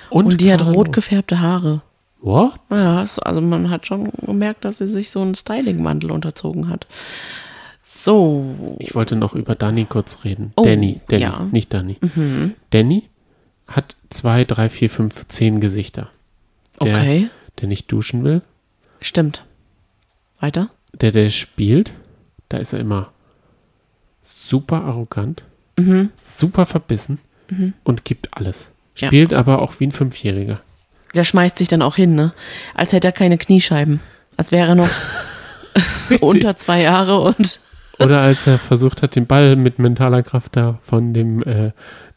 Und, 0.08 0.40
die 0.40 0.52
hat 0.52 0.64
rot 0.64 0.92
gefärbte 0.92 1.40
Haare. 1.40 1.82
What? 2.24 2.54
Ja, 2.70 3.00
also 3.22 3.40
man 3.42 3.68
hat 3.68 3.86
schon 3.86 4.10
gemerkt, 4.24 4.64
dass 4.64 4.78
sie 4.78 4.88
sich 4.88 5.10
so 5.10 5.20
einen 5.20 5.34
Stylingmantel 5.34 6.10
unterzogen 6.10 6.68
hat. 6.68 6.86
So. 7.84 8.76
Ich 8.78 8.94
wollte 8.94 9.14
noch 9.16 9.34
über 9.34 9.54
Danny 9.54 9.84
kurz 9.84 10.24
reden. 10.24 10.52
Oh, 10.56 10.62
Danny, 10.62 11.00
Danny, 11.08 11.22
ja. 11.22 11.40
Mhm. 11.40 11.50
nicht 11.50 11.72
Danny. 11.74 11.98
Danny 12.70 13.08
hat 13.66 13.96
zwei, 14.10 14.44
drei, 14.44 14.68
vier, 14.68 14.88
fünf, 14.90 15.26
zehn 15.28 15.60
Gesichter. 15.60 16.08
Der, 16.82 16.94
Okay. 16.96 17.28
der 17.60 17.68
nicht 17.68 17.90
duschen 17.92 18.24
will, 18.24 18.42
Stimmt. 19.00 19.44
Weiter? 20.40 20.70
der, 20.94 21.12
der 21.12 21.28
spielt, 21.30 21.92
da 22.48 22.56
ist 22.58 22.72
er 22.72 22.80
immer 22.80 23.10
super 24.22 24.82
arrogant, 24.84 25.44
Mhm. 25.78 26.10
super 26.22 26.66
verbissen 26.66 27.18
und 27.84 28.04
gibt 28.04 28.36
alles. 28.36 28.70
Ja. 28.96 29.08
Spielt 29.08 29.32
aber 29.34 29.60
auch 29.62 29.78
wie 29.80 29.86
ein 29.86 29.92
Fünfjähriger. 29.92 30.60
Der 31.14 31.24
schmeißt 31.24 31.58
sich 31.58 31.68
dann 31.68 31.82
auch 31.82 31.96
hin, 31.96 32.14
ne? 32.14 32.32
Als 32.74 32.92
hätte 32.92 33.08
er 33.08 33.12
keine 33.12 33.38
Kniescheiben. 33.38 34.00
Als 34.36 34.50
wäre 34.52 34.68
er 34.70 34.74
noch 34.74 34.90
unter 36.20 36.56
zwei 36.56 36.82
Jahre 36.82 37.20
und 37.20 37.60
Oder 38.00 38.20
als 38.20 38.46
er 38.46 38.58
versucht 38.58 39.02
hat, 39.02 39.14
den 39.14 39.26
Ball 39.26 39.54
mit 39.54 39.78
mentaler 39.78 40.22
Kraft 40.24 40.56
da 40.56 40.78
von 40.82 41.14
dem 41.14 41.42
äh, 41.44 41.70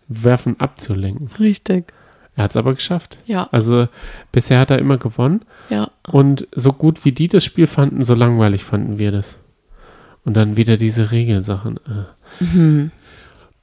Werfen 0.07 0.59
abzulenken. 0.59 1.29
richtig. 1.39 1.93
Er 2.35 2.43
hat 2.45 2.51
es 2.51 2.57
aber 2.57 2.73
geschafft. 2.75 3.17
Ja, 3.25 3.47
Also 3.51 3.87
bisher 4.31 4.59
hat 4.59 4.69
er 4.71 4.77
immer 4.79 4.97
gewonnen. 4.97 5.41
ja. 5.69 5.89
Und 6.11 6.47
so 6.53 6.71
gut 6.71 7.03
wie 7.03 7.11
die 7.11 7.27
das 7.27 7.43
Spiel 7.43 7.65
fanden, 7.67 8.03
so 8.03 8.13
langweilig 8.13 8.63
fanden 8.63 8.99
wir 8.99 9.11
das. 9.11 9.37
Und 10.23 10.35
dann 10.35 10.55
wieder 10.55 10.77
diese 10.77 11.11
Regelsachen. 11.11 11.79
Äh. 11.87 12.43
Mhm. 12.43 12.91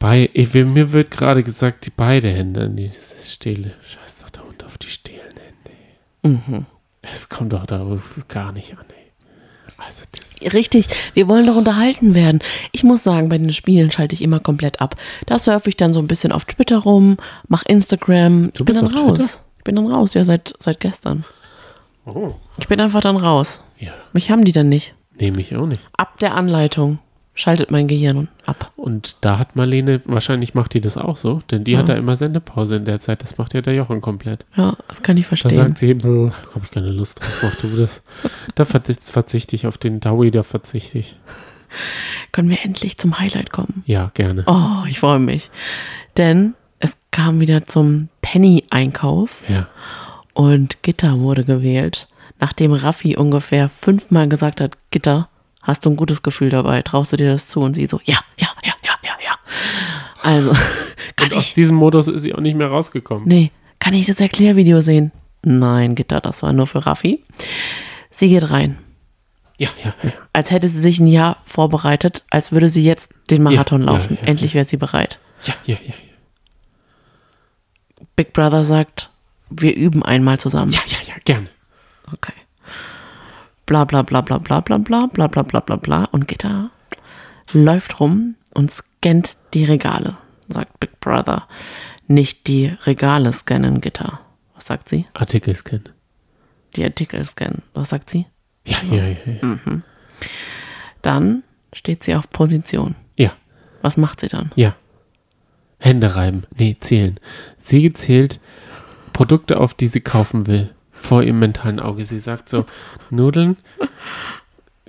Bei, 0.00 0.28
ich, 0.32 0.52
mir 0.54 0.92
wird 0.92 1.12
gerade 1.12 1.42
gesagt, 1.44 1.86
die 1.86 1.92
beide 1.96 2.28
Hände 2.30 2.62
an 2.62 2.74
die 2.76 2.90
Stele. 3.24 3.72
Scheiß 3.86 4.16
doch 4.22 4.30
der 4.30 4.42
Hund 4.44 4.64
auf 4.64 4.76
die 4.78 4.88
stehlen 4.88 5.20
Hände. 5.20 5.76
Mhm. 6.24 6.66
Es 7.02 7.28
kommt 7.28 7.52
doch 7.52 7.66
darauf 7.66 8.20
gar 8.28 8.50
nicht 8.52 8.72
an, 8.72 8.84
ey. 8.88 9.74
Also 9.76 10.04
das, 10.12 10.52
Richtig, 10.52 10.86
wir 11.14 11.26
wollen 11.28 11.46
doch 11.46 11.56
unterhalten 11.56 12.14
werden. 12.14 12.40
Ich 12.72 12.84
muss 12.84 13.02
sagen, 13.02 13.28
bei 13.28 13.38
den 13.38 13.52
Spielen 13.52 13.90
schalte 13.90 14.14
ich 14.14 14.22
immer 14.22 14.40
komplett 14.40 14.80
ab. 14.80 14.94
Da 15.26 15.38
surfe 15.38 15.68
ich 15.70 15.76
dann 15.76 15.92
so 15.94 16.00
ein 16.00 16.06
bisschen 16.06 16.32
auf 16.32 16.44
Twitter 16.44 16.78
rum, 16.78 17.16
mach 17.48 17.62
Instagram. 17.64 18.44
Du 18.44 18.48
ich 18.48 18.54
bin 18.56 18.66
bist 18.66 18.82
dann 18.82 18.88
raus. 18.98 19.18
Twitter? 19.18 19.30
Ich 19.58 19.64
bin 19.64 19.76
dann 19.76 19.86
raus, 19.90 20.14
ja, 20.14 20.24
seit, 20.24 20.54
seit 20.58 20.80
gestern. 20.80 21.24
oh. 22.04 22.32
Ich 22.58 22.68
bin 22.68 22.80
einfach 22.80 23.00
dann 23.00 23.16
raus. 23.16 23.60
Ja, 23.78 23.92
Mich 24.12 24.30
haben 24.30 24.44
die 24.44 24.52
dann 24.52 24.68
nicht. 24.68 24.94
nehme 25.18 25.40
ich 25.40 25.54
auch 25.56 25.66
nicht. 25.66 25.82
Ab 25.96 26.18
der 26.18 26.34
Anleitung 26.34 26.98
schaltet 27.34 27.70
mein 27.70 27.88
Gehirn 27.88 28.28
ab. 28.46 28.70
Und 28.76 29.16
da 29.20 29.38
hat 29.38 29.56
Marlene, 29.56 30.00
wahrscheinlich 30.04 30.54
macht 30.54 30.74
die 30.74 30.80
das 30.80 30.96
auch 30.96 31.16
so, 31.16 31.42
denn 31.50 31.64
die 31.64 31.76
hat 31.76 31.88
da 31.88 31.94
immer 31.94 32.14
Sendepause 32.16 32.76
in 32.76 32.84
der 32.84 33.00
Zeit. 33.00 33.22
Das 33.22 33.38
macht 33.38 33.54
ja 33.54 33.60
der 33.60 33.74
Jochen 33.74 34.00
komplett. 34.00 34.46
Ja, 34.56 34.76
das 34.88 35.02
kann 35.02 35.16
ich 35.16 35.24
Da 35.24 35.28
verstehen. 35.28 35.54
sagt 35.56 35.78
sie, 35.78 35.90
habe 35.90 36.32
ich 36.62 36.70
keine 36.70 36.90
Lust 36.90 37.20
drauf, 37.20 37.40
mach 37.42 37.56
du 37.56 37.68
das. 37.76 38.02
Da 38.54 38.64
verzicht- 38.64 39.10
verzichte 39.10 39.56
ich 39.56 39.66
auf 39.66 39.78
den 39.78 39.98
Dawi, 40.00 40.30
da 40.30 40.42
verzichte 40.44 40.98
ich. 40.98 41.16
Können 42.30 42.50
wir 42.50 42.58
endlich 42.64 42.98
zum 42.98 43.18
Highlight 43.18 43.50
kommen? 43.50 43.82
Ja, 43.86 44.12
gerne. 44.14 44.44
Oh, 44.46 44.84
ich 44.88 45.00
freue 45.00 45.18
mich. 45.18 45.50
Denn 46.16 46.54
es 46.78 46.96
kam 47.10 47.40
wieder 47.40 47.66
zum 47.66 48.08
Penny-Einkauf 48.22 49.42
Ja. 49.48 49.66
und 50.34 50.82
Gitter 50.82 51.18
wurde 51.18 51.44
gewählt. 51.44 52.06
Nachdem 52.38 52.72
Raffi 52.72 53.16
ungefähr 53.16 53.68
fünfmal 53.68 54.28
gesagt 54.28 54.60
hat, 54.60 54.76
Gitter, 54.90 55.28
hast 55.64 55.84
du 55.84 55.90
ein 55.90 55.96
gutes 55.96 56.22
Gefühl 56.22 56.48
dabei? 56.50 56.80
Traust 56.82 57.12
du 57.12 57.16
dir 57.16 57.32
das 57.32 57.48
zu? 57.48 57.60
Und 57.60 57.74
sie 57.74 57.86
so, 57.86 58.00
ja, 58.04 58.18
ja, 58.38 58.48
ja, 58.64 58.72
ja, 58.84 58.92
ja, 59.02 59.12
ja. 59.24 59.34
Also, 60.22 60.52
kann 61.16 61.30
Und 61.32 61.38
aus 61.38 61.48
ich, 61.48 61.52
diesem 61.54 61.76
Modus 61.76 62.06
ist 62.06 62.22
sie 62.22 62.32
auch 62.34 62.40
nicht 62.40 62.56
mehr 62.56 62.68
rausgekommen. 62.68 63.26
nee, 63.26 63.50
kann 63.80 63.92
ich 63.94 64.06
das 64.06 64.20
Erklärvideo 64.20 64.80
sehen? 64.80 65.10
Nein, 65.42 65.94
Gitter, 65.94 66.20
das 66.22 66.42
war 66.42 66.52
nur 66.54 66.66
für 66.66 66.86
Raffi. 66.86 67.22
Sie 68.10 68.28
geht 68.28 68.50
rein. 68.50 68.78
Ja, 69.58 69.68
ja, 69.84 69.92
ja. 70.02 70.12
Als 70.32 70.50
hätte 70.50 70.68
sie 70.68 70.80
sich 70.80 70.98
ein 71.00 71.06
Jahr 71.06 71.36
vorbereitet, 71.44 72.24
als 72.30 72.50
würde 72.52 72.68
sie 72.68 72.82
jetzt 72.82 73.08
den 73.30 73.42
Marathon 73.42 73.82
Ja, 73.82 73.86
ja, 73.88 73.92
laufen. 73.92 74.18
ja, 74.20 74.26
Endlich 74.26 74.54
wäre 74.54 74.64
sie 74.64 74.76
bereit. 74.78 75.18
Ja, 75.42 75.54
ja, 75.66 75.76
ja. 75.86 75.92
Big 78.16 78.32
Brother 78.32 78.64
sagt, 78.64 79.10
wir 79.50 79.74
üben 79.76 80.02
einmal 80.02 80.38
zusammen. 80.40 80.72
Ja, 80.72 80.80
ja, 80.86 80.98
ja, 81.06 81.14
gerne. 81.24 81.48
Okay. 82.12 82.32
Bla 83.66 83.84
bla 83.84 84.02
bla 84.02 84.20
bla 84.20 84.38
bla 84.38 84.60
bla 84.60 84.78
bla 84.78 85.06
bla 85.06 85.26
bla 85.28 85.42
bla 85.42 85.60
bla 85.60 85.76
bla. 85.76 86.04
Und 86.12 86.28
Gitter 86.28 86.70
läuft 87.52 88.00
rum 88.00 88.34
und 88.54 88.70
scannt 88.70 89.36
die 89.54 89.64
Regale. 89.64 90.16
Sagt 90.48 90.78
Big 90.80 91.00
Brother. 91.00 91.48
Nicht 92.06 92.46
die 92.46 92.66
Regale 92.84 93.32
scannen, 93.32 93.80
Gitter. 93.80 94.20
Was 94.54 94.66
sagt 94.66 94.88
sie? 94.88 95.06
Artikel 95.14 95.54
scannen. 95.54 95.88
Die 96.76 96.84
Artikel 96.84 97.24
scannen. 97.24 97.62
Was 97.72 97.90
sagt 97.90 98.10
sie? 98.10 98.26
Ja, 98.66 98.78
ja, 98.90 99.06
ja. 99.08 99.16
Ja. 99.42 99.80
Dann 101.02 101.42
steht 101.72 102.02
sie 102.02 102.14
auf 102.14 102.30
Position. 102.30 102.94
ja, 103.16 103.32
Was 103.82 103.96
macht 103.96 104.20
sie 104.20 104.28
dann? 104.28 104.52
ja. 104.56 104.74
Hände 105.80 106.14
reiben. 106.14 106.44
Nee, 106.56 106.76
zählen. 106.80 107.20
Sie 107.60 107.92
zählt 107.92 108.40
Produkte 109.12 109.58
auf, 109.60 109.74
die 109.74 109.86
sie 109.88 110.00
kaufen 110.00 110.46
will. 110.46 110.70
Vor 111.04 111.22
ihrem 111.22 111.38
mentalen 111.38 111.80
Auge. 111.80 112.04
Sie 112.06 112.18
sagt 112.18 112.48
so, 112.48 112.64
Nudeln, 113.10 113.56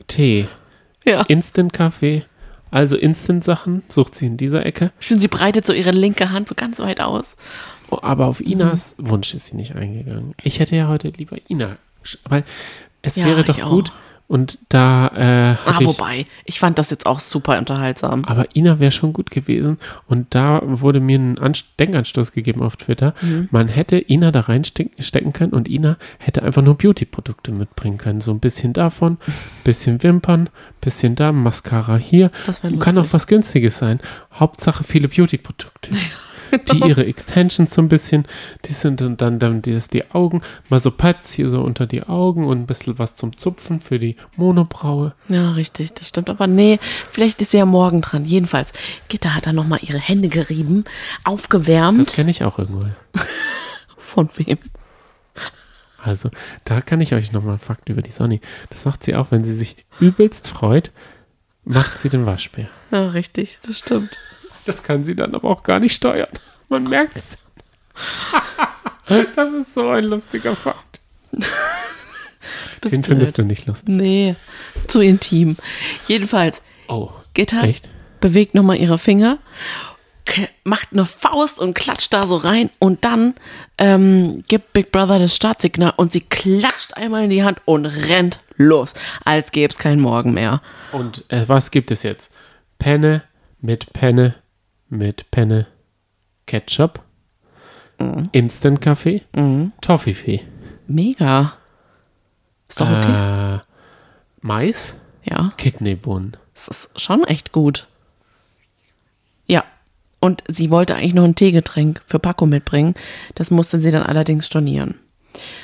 Tee, 0.07 0.47
Ja. 1.03 1.21
Instant-Kaffee, 1.23 2.23
also 2.71 2.95
Instant-Sachen, 2.95 3.83
sucht 3.89 4.15
sie 4.15 4.25
in 4.27 4.37
dieser 4.37 4.65
Ecke. 4.65 4.91
Stimmt, 4.99 5.21
sie 5.21 5.27
breitet 5.27 5.65
so 5.65 5.73
ihre 5.73 5.91
linke 5.91 6.31
Hand 6.31 6.47
so 6.47 6.55
ganz 6.55 6.79
weit 6.79 7.01
aus. 7.01 7.35
Oh, 7.89 7.99
aber 8.01 8.27
auf 8.27 8.39
Inas 8.39 8.95
Wunsch 8.97 9.33
ist 9.33 9.47
sie 9.47 9.55
nicht 9.57 9.75
eingegangen. 9.75 10.33
Ich 10.41 10.59
hätte 10.59 10.75
ja 10.75 10.87
heute 10.87 11.09
lieber 11.09 11.37
Ina, 11.49 11.77
weil 12.29 12.43
es 13.01 13.15
Ja, 13.17 13.25
wäre 13.25 13.43
doch 13.43 13.61
auch. 13.61 13.83
Und 14.27 14.57
da 14.69 15.07
äh, 15.15 15.21
Ah, 15.65 15.65
hatte 15.73 15.83
ich, 15.83 15.87
wobei, 15.87 16.25
ich 16.45 16.59
fand 16.59 16.79
das 16.79 16.89
jetzt 16.89 17.05
auch 17.05 17.19
super 17.19 17.59
unterhaltsam. 17.59 18.25
aber 18.25 18.55
Ina 18.55 18.79
wäre 18.79 18.91
schon 18.91 19.13
gut 19.13 19.29
gewesen. 19.29 19.77
Und 20.07 20.33
da 20.33 20.61
wurde 20.63 20.99
mir 20.99 21.19
ein 21.19 21.37
Anst 21.37 21.65
Denkanstoß 21.79 22.31
gegeben 22.31 22.63
auf 22.63 22.75
Twitter. 22.75 23.13
Mhm. 23.21 23.49
Man 23.51 23.67
hätte 23.67 23.97
Ina 23.97 24.31
da 24.31 24.41
reinstecken 24.41 25.33
können 25.33 25.53
und 25.53 25.67
Ina 25.69 25.97
hätte 26.17 26.41
einfach 26.41 26.63
nur 26.63 26.75
Beauty-Produkte 26.75 27.51
mitbringen 27.51 27.97
können. 27.99 28.21
So 28.21 28.31
ein 28.31 28.39
bisschen 28.39 28.73
davon, 28.73 29.17
bisschen 29.63 30.01
Wimpern, 30.01 30.49
bisschen 30.81 31.15
da, 31.15 31.31
Mascara 31.31 31.97
hier. 31.97 32.31
Das 32.47 32.61
Kann 32.79 32.97
auch 32.97 33.07
was 33.11 33.27
Günstiges 33.27 33.77
sein. 33.77 33.99
Hauptsache 34.33 34.83
viele 34.83 35.07
Beauty-Produkte. 35.07 35.91
Die 36.57 36.79
ihre 36.87 37.05
Extensions 37.05 37.73
so 37.73 37.81
ein 37.81 37.89
bisschen, 37.89 38.25
die 38.65 38.73
sind 38.73 39.01
dann, 39.01 39.17
dann, 39.17 39.39
dann 39.39 39.61
die, 39.61 39.71
ist 39.71 39.93
die 39.93 40.09
Augen, 40.11 40.41
mal 40.69 40.79
so 40.79 40.91
Pads 40.91 41.33
hier 41.33 41.49
so 41.49 41.61
unter 41.61 41.87
die 41.87 42.03
Augen 42.03 42.45
und 42.45 42.59
ein 42.59 42.65
bisschen 42.65 42.97
was 42.99 43.15
zum 43.15 43.37
Zupfen 43.37 43.79
für 43.79 43.99
die 43.99 44.15
Monobraue. 44.35 45.13
Ja, 45.29 45.51
richtig, 45.51 45.93
das 45.93 46.07
stimmt. 46.07 46.29
Aber 46.29 46.47
nee, 46.47 46.79
vielleicht 47.11 47.41
ist 47.41 47.51
sie 47.51 47.57
ja 47.57 47.65
morgen 47.65 48.01
dran. 48.01 48.25
Jedenfalls, 48.25 48.71
Gitter 49.07 49.35
hat 49.35 49.47
dann 49.47 49.55
nochmal 49.55 49.79
ihre 49.81 49.99
Hände 49.99 50.29
gerieben, 50.29 50.83
aufgewärmt. 51.23 51.99
Das 51.99 52.15
kenne 52.15 52.31
ich 52.31 52.43
auch 52.43 52.59
irgendwo. 52.59 52.85
Von 53.97 54.29
wem? 54.35 54.57
Also, 56.05 56.29
da 56.65 56.81
kann 56.81 57.01
ich 57.01 57.13
euch 57.13 57.31
nochmal 57.31 57.53
einen 57.53 57.59
Fakt 57.59 57.89
über 57.89 58.03
die 58.03 58.11
Sonny. 58.11 58.39
Das 58.69 58.85
macht 58.85 59.03
sie 59.03 59.15
auch, 59.15 59.31
wenn 59.31 59.43
sie 59.43 59.53
sich 59.53 59.75
übelst 59.99 60.47
freut, 60.47 60.91
macht 61.63 61.97
sie 61.97 62.09
den 62.09 62.27
Waschbär. 62.27 62.69
Ja, 62.91 63.07
richtig, 63.09 63.57
das 63.63 63.79
stimmt. 63.79 64.15
Das 64.65 64.83
kann 64.83 65.03
sie 65.03 65.15
dann 65.15 65.35
aber 65.35 65.49
auch 65.49 65.63
gar 65.63 65.79
nicht 65.79 65.95
steuern. 65.95 66.29
Man 66.69 66.83
merkt 66.85 67.15
es. 67.15 67.23
Das 69.35 69.53
ist 69.53 69.73
so 69.75 69.89
ein 69.89 70.05
lustiger 70.05 70.55
Fakt. 70.55 70.99
Den 71.31 71.41
ist 73.01 73.07
findest 73.07 73.35
blöd. 73.35 73.37
du 73.37 73.43
nicht 73.47 73.67
lustig. 73.67 73.87
Nee, 73.89 74.35
zu 74.87 74.99
intim. 75.01 75.57
Jedenfalls, 76.07 76.61
Oh, 76.87 77.11
Gitter 77.35 77.63
echt? 77.63 77.89
bewegt 78.19 78.55
nochmal 78.55 78.77
ihre 78.77 78.97
Finger, 78.97 79.37
macht 80.63 80.89
eine 80.91 81.05
Faust 81.05 81.59
und 81.59 81.75
klatscht 81.75 82.13
da 82.13 82.25
so 82.25 82.35
rein 82.35 82.71
und 82.79 83.05
dann 83.05 83.35
ähm, 83.77 84.43
gibt 84.47 84.73
Big 84.73 84.91
Brother 84.91 85.19
das 85.19 85.35
Startsignal 85.35 85.93
und 85.97 86.11
sie 86.11 86.21
klatscht 86.21 86.95
einmal 86.95 87.25
in 87.25 87.29
die 87.29 87.43
Hand 87.43 87.59
und 87.65 87.85
rennt 87.85 88.39
los, 88.57 88.95
als 89.23 89.51
gäbe 89.51 89.71
es 89.71 89.77
keinen 89.77 90.01
Morgen 90.01 90.33
mehr. 90.33 90.61
Und 90.91 91.23
äh, 91.29 91.47
was 91.47 91.69
gibt 91.69 91.91
es 91.91 92.01
jetzt? 92.03 92.31
Penne 92.79 93.21
mit 93.61 93.93
Penne 93.93 94.35
mit 94.89 95.29
Penne 95.31 95.67
Ketchup, 96.45 97.01
Instant 98.31 98.81
Kaffee, 98.81 99.23
Toffifee, 99.81 100.41
Mega. 100.87 101.53
Ist 102.67 102.81
doch 102.81 102.89
okay. 102.89 103.55
äh, 103.55 103.59
Mais, 104.41 104.95
ja. 105.23 105.53
Kidneybohnen. 105.57 106.37
Das 106.53 106.67
ist 106.67 107.01
schon 107.01 107.23
echt 107.25 107.51
gut. 107.51 107.87
Ja. 109.47 109.63
Und 110.19 110.43
sie 110.47 110.71
wollte 110.71 110.95
eigentlich 110.95 111.13
noch 111.13 111.23
ein 111.23 111.35
Teegetränk 111.35 112.01
für 112.05 112.17
Paco 112.17 112.45
mitbringen. 112.45 112.95
Das 113.35 113.51
musste 113.51 113.79
sie 113.79 113.91
dann 113.91 114.03
allerdings 114.03 114.47
stornieren. 114.47 114.99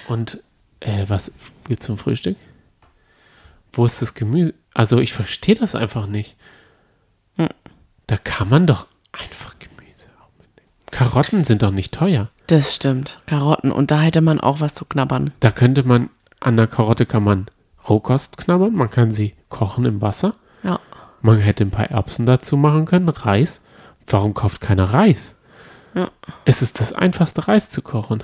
Und 0.08 0.40
äh, 0.82 1.06
was 1.08 1.32
gibt 1.68 1.82
zum 1.82 1.98
Frühstück? 1.98 2.38
Wo 3.74 3.86
ist 3.86 4.02
das 4.02 4.14
Gemüse? 4.14 4.54
Also 4.74 5.00
ich 5.00 5.14
verstehe 5.14 5.56
das 5.56 5.76
einfach 5.76 6.06
nicht. 6.06 6.36
Hm. 7.38 7.50
Da 8.08 8.18
kann 8.18 8.50
man 8.50 8.68
doch 8.68 8.88
einfach 9.12 9.56
Gemüse 9.60 10.08
auch 10.22 10.30
mitnehmen. 10.40 10.70
Karotten 10.92 11.44
sind 11.44 11.64
doch 11.64 11.72
nicht 11.72 11.94
teuer. 11.94 12.30
Das 12.48 12.76
stimmt. 12.76 13.20
Karotten. 13.28 13.72
Und 13.72 13.92
da 13.92 14.02
hätte 14.02 14.22
man 14.22 14.40
auch 14.40 14.60
was 14.60 14.74
zu 14.76 14.86
knabbern. 14.86 15.34
Da 15.40 15.52
könnte 15.52 15.84
man, 15.84 16.10
an 16.40 16.58
der 16.58 16.68
Karotte 16.68 17.06
kann 17.06 17.24
man 17.24 17.48
Rohkost 17.88 18.38
knabbern, 18.38 18.74
man 18.76 18.90
kann 18.90 19.12
sie 19.12 19.34
kochen 19.50 19.86
im 19.86 20.02
Wasser. 20.02 20.36
Ja. 20.64 20.80
Man 21.22 21.38
hätte 21.40 21.64
ein 21.64 21.72
paar 21.72 21.90
Erbsen 21.90 22.26
dazu 22.26 22.58
machen 22.58 22.86
können, 22.86 23.10
Reis. 23.10 23.62
Warum 24.08 24.34
kauft 24.34 24.62
keiner 24.62 24.86
Reis? 24.94 25.36
Ja. 25.94 26.10
Es 26.46 26.62
ist 26.62 26.80
das 26.80 26.94
einfachste, 26.94 27.48
Reis 27.48 27.70
zu 27.70 27.82
kochen. 27.82 28.24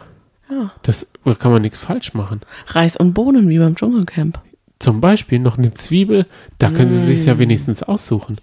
Ja. 0.49 0.71
Das 0.83 1.07
da 1.25 1.33
kann 1.33 1.51
man 1.51 1.61
nichts 1.61 1.79
falsch 1.79 2.13
machen. 2.13 2.41
Reis 2.67 2.95
und 2.95 3.13
Bohnen 3.13 3.49
wie 3.49 3.59
beim 3.59 3.75
Dschungelcamp. 3.75 4.39
zum 4.79 5.01
Beispiel 5.01 5.39
noch 5.39 5.57
eine 5.57 5.73
Zwiebel, 5.73 6.25
da 6.59 6.69
können 6.69 6.91
sie 6.91 7.03
sich 7.03 7.25
ja 7.25 7.37
wenigstens 7.39 7.83
aussuchen. 7.83 8.37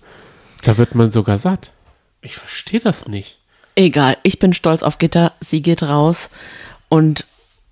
Da 0.64 0.76
wird 0.78 0.94
man 0.94 1.10
sogar 1.10 1.38
satt. 1.38 1.72
Ich 2.24 2.36
verstehe 2.36 2.80
das 2.80 3.06
nicht. 3.06 3.38
Egal, 3.76 4.16
ich 4.22 4.38
bin 4.38 4.54
stolz 4.54 4.82
auf 4.82 4.96
Gitter. 4.98 5.32
Sie 5.40 5.60
geht 5.60 5.82
raus 5.82 6.30
und 6.88 7.26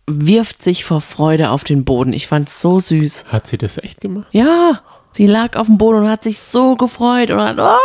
wirft 0.06 0.62
sich 0.62 0.84
vor 0.84 1.00
Freude 1.00 1.48
auf 1.50 1.64
den 1.64 1.86
Boden. 1.86 2.12
Ich 2.12 2.26
fand's 2.26 2.60
so 2.60 2.78
süß. 2.78 3.24
Hat 3.32 3.46
sie 3.46 3.56
das 3.56 3.78
echt 3.78 4.02
gemacht? 4.02 4.28
Ja, 4.32 4.82
sie 5.12 5.26
lag 5.26 5.56
auf 5.56 5.68
dem 5.68 5.78
Boden 5.78 6.00
und 6.00 6.08
hat 6.10 6.22
sich 6.22 6.38
so 6.38 6.76
gefreut 6.76 7.30
und 7.30 7.40
hat, 7.40 7.58
oh, 7.58 7.78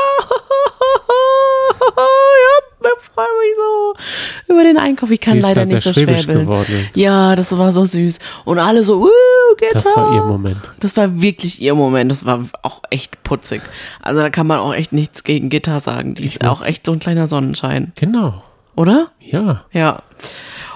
ja, 1.95 2.66
ich 2.79 3.03
freue 3.13 3.25
mich 3.25 3.55
so 3.57 4.53
über 4.53 4.63
den 4.63 4.77
Einkauf. 4.77 5.09
Ich 5.11 5.19
kann 5.21 5.33
sie 5.33 5.39
ist 5.39 5.45
leider 5.45 5.65
da 5.65 5.73
nicht 5.73 5.83
so 5.83 5.93
schwäbeln. 5.93 6.25
geworden. 6.45 6.87
Ja, 6.93 7.35
das 7.35 7.57
war 7.57 7.71
so 7.71 7.83
süß. 7.85 8.19
Und 8.45 8.59
alle 8.59 8.83
so, 8.83 9.03
uh, 9.05 9.09
Gitter. 9.57 9.73
Das 9.73 9.85
war 9.95 10.13
ihr 10.13 10.21
Moment. 10.23 10.59
Das 10.79 10.95
war 10.97 11.21
wirklich 11.21 11.61
ihr 11.61 11.73
Moment. 11.75 12.11
Das 12.11 12.25
war 12.25 12.43
auch 12.61 12.81
echt 12.89 13.23
putzig. 13.23 13.61
Also 14.01 14.21
da 14.21 14.29
kann 14.29 14.47
man 14.47 14.59
auch 14.59 14.73
echt 14.73 14.93
nichts 14.93 15.23
gegen 15.23 15.49
Gitter 15.49 15.79
sagen. 15.79 16.15
Die 16.15 16.25
ist 16.25 16.41
muss- 16.41 16.51
auch 16.51 16.63
echt 16.65 16.85
so 16.85 16.91
ein 16.93 16.99
kleiner 16.99 17.27
Sonnenschein, 17.27 17.93
Genau. 17.95 18.43
oder? 18.75 19.07
Ja. 19.19 19.65
Ja. 19.71 20.03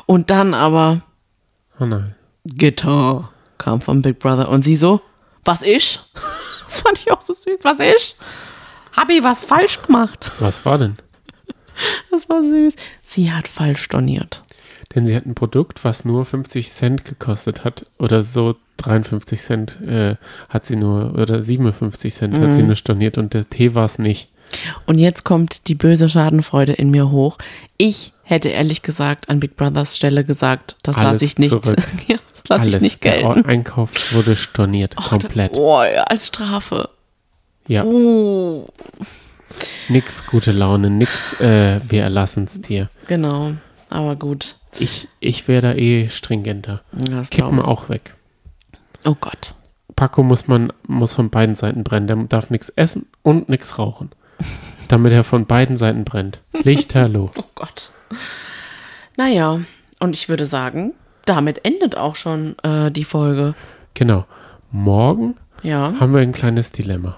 Und 0.06 0.30
dann 0.30 0.54
aber 0.54 1.02
Oh 1.80 1.86
nein. 1.86 2.16
Gitter 2.46 3.30
kam 3.58 3.82
vom 3.82 4.02
Big 4.02 4.20
Brother 4.20 4.50
und 4.50 4.64
sie 4.64 4.76
so, 4.76 5.02
was 5.46 5.62
ich? 5.62 6.00
Das 6.72 6.80
fand 6.84 7.00
ich 7.00 7.12
auch 7.12 7.22
so 7.22 7.34
süß. 7.34 7.60
Was 7.64 7.82
ich? 7.82 8.16
Hab 8.96 9.10
ich 9.10 9.22
was 9.24 9.44
falsch 9.44 9.82
gemacht? 9.82 10.32
Was 10.40 10.66
war 10.66 10.78
denn? 10.78 10.96
Das 12.12 12.30
war 12.30 12.44
süß. 12.44 12.76
Sie 13.04 13.32
hat 13.32 13.48
falsch 13.48 13.82
storniert. 13.84 14.44
Denn 14.96 15.06
sie 15.06 15.16
hat 15.16 15.26
ein 15.26 15.36
Produkt, 15.36 15.84
was 15.86 16.04
nur 16.06 16.26
50 16.26 16.70
Cent 16.72 17.06
gekostet 17.06 17.64
hat. 17.64 17.86
Oder 17.98 18.24
so 18.24 18.56
53 18.78 19.42
Cent 19.42 19.80
äh, 19.82 20.16
hat 20.50 20.66
sie 20.66 20.76
nur, 20.76 21.14
oder 21.18 21.42
57 21.44 22.14
Cent 22.14 22.34
hat 22.34 22.42
Mhm. 22.42 22.54
sie 22.54 22.64
nur 22.64 22.76
storniert 22.76 23.18
und 23.18 23.34
der 23.34 23.50
Tee 23.50 23.74
war 23.74 23.86
es 23.86 24.00
nicht. 24.00 24.28
Und 24.86 25.00
jetzt 25.00 25.24
kommt 25.24 25.68
die 25.70 25.76
böse 25.76 26.10
Schadenfreude 26.10 26.74
in 26.74 26.92
mir 26.92 27.10
hoch. 27.10 27.38
Ich 27.78 28.12
hätte 28.24 28.50
ehrlich 28.50 28.82
gesagt 28.82 29.30
an 29.30 29.40
Big 29.40 29.56
Brothers 29.56 29.96
Stelle 29.96 30.26
gesagt, 30.26 30.76
das 30.84 30.98
lasse 30.98 31.24
ich 31.24 31.38
nicht. 31.38 31.54
ja, 32.08 32.18
das 32.34 32.50
lasse 32.50 32.68
ich 32.70 32.82
nicht 32.82 33.02
Der 33.04 33.22
gelten. 33.22 33.46
Einkauf 33.46 33.92
wurde 34.14 34.36
storniert. 34.36 34.98
komplett. 34.98 35.54
Oh, 35.58 35.82
ja, 35.84 36.04
als 36.04 36.28
Strafe. 36.28 36.90
Ja. 37.68 37.86
Oh, 37.86 38.68
Nix 39.90 40.26
gute 40.26 40.52
Laune, 40.52 40.90
nix, 40.90 41.40
äh, 41.40 41.80
wir 41.88 42.04
erlassen 42.04 42.46
es 42.46 42.62
dir. 42.62 42.90
genau. 43.08 43.54
Aber 43.90 44.16
gut. 44.16 44.56
Ich, 44.80 45.10
ich 45.20 45.50
wäre 45.50 45.62
da 45.62 45.74
eh 45.74 46.08
stringenter. 46.08 46.82
Das 46.94 47.30
Kippen 47.30 47.60
auch 47.60 47.90
weg. 47.90 48.16
Oh 49.04 49.16
Gott. 49.20 49.54
Paco 49.98 50.24
muss 50.24 50.48
man, 50.48 50.72
muss 50.88 51.14
von 51.14 51.30
beiden 51.30 51.56
Seiten 51.56 51.84
brennen. 51.84 52.08
Der 52.08 52.16
darf 52.16 52.50
nichts 52.52 52.70
essen 52.70 53.06
und 53.22 53.50
nichts 53.50 53.78
rauchen. 53.78 54.12
Damit 54.88 55.12
er 55.12 55.26
von 55.26 55.46
beiden 55.46 55.76
Seiten 55.76 56.06
brennt. 56.06 56.40
Lichterloh. 56.64 57.32
Oh 57.38 57.44
Gott. 57.54 57.92
Naja, 59.18 59.60
und 60.00 60.14
ich 60.16 60.30
würde 60.30 60.46
sagen, 60.46 60.94
damit 61.26 61.66
endet 61.66 61.96
auch 61.98 62.16
schon 62.16 62.58
äh, 62.64 62.92
die 62.92 63.04
Folge. 63.04 63.56
Genau. 63.94 64.26
Morgen 64.72 65.36
Ja, 65.64 65.94
haben 66.00 66.14
wir 66.14 66.22
ein 66.22 66.32
kleines 66.32 66.72
Dilemma. 66.72 67.18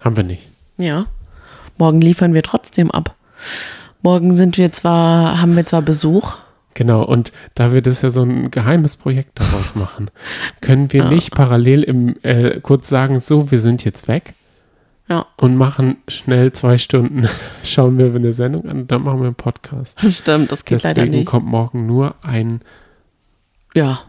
Haben 0.00 0.16
wir 0.16 0.24
nicht. 0.24 0.48
Ja. 0.76 1.06
Morgen 1.76 2.00
liefern 2.00 2.34
wir 2.34 2.42
trotzdem 2.42 2.90
ab. 2.90 3.14
Morgen 4.02 4.36
sind 4.36 4.58
wir 4.58 4.72
zwar, 4.72 5.40
haben 5.40 5.56
wir 5.56 5.66
zwar 5.66 5.82
Besuch. 5.82 6.36
Genau, 6.74 7.02
und 7.04 7.32
da 7.54 7.72
wir 7.72 7.82
das 7.82 8.02
ja 8.02 8.10
so 8.10 8.22
ein 8.22 8.50
geheimes 8.50 8.96
Projekt 8.96 9.38
daraus 9.40 9.74
machen, 9.74 10.10
können 10.60 10.92
wir 10.92 11.04
nicht 11.04 11.32
parallel 11.34 11.82
im 11.84 12.16
äh, 12.22 12.60
kurz 12.60 12.88
sagen, 12.88 13.18
so, 13.20 13.50
wir 13.52 13.60
sind 13.60 13.84
jetzt 13.84 14.08
weg 14.08 14.34
Ja, 15.08 15.26
und 15.36 15.56
machen 15.56 15.98
schnell 16.08 16.52
zwei 16.52 16.78
Stunden, 16.78 17.28
schauen 17.64 17.96
wir 17.98 18.12
eine 18.14 18.32
Sendung 18.32 18.68
an, 18.68 18.86
dann 18.88 19.02
machen 19.02 19.20
wir 19.20 19.26
einen 19.26 19.34
Podcast. 19.36 20.00
stimmt, 20.10 20.50
das 20.50 20.64
geht 20.64 20.82
leider 20.82 21.02
Deswegen 21.02 21.18
nicht. 21.20 21.26
kommt 21.28 21.46
morgen 21.46 21.86
nur 21.86 22.16
ein 22.22 22.60
Ja, 23.74 24.00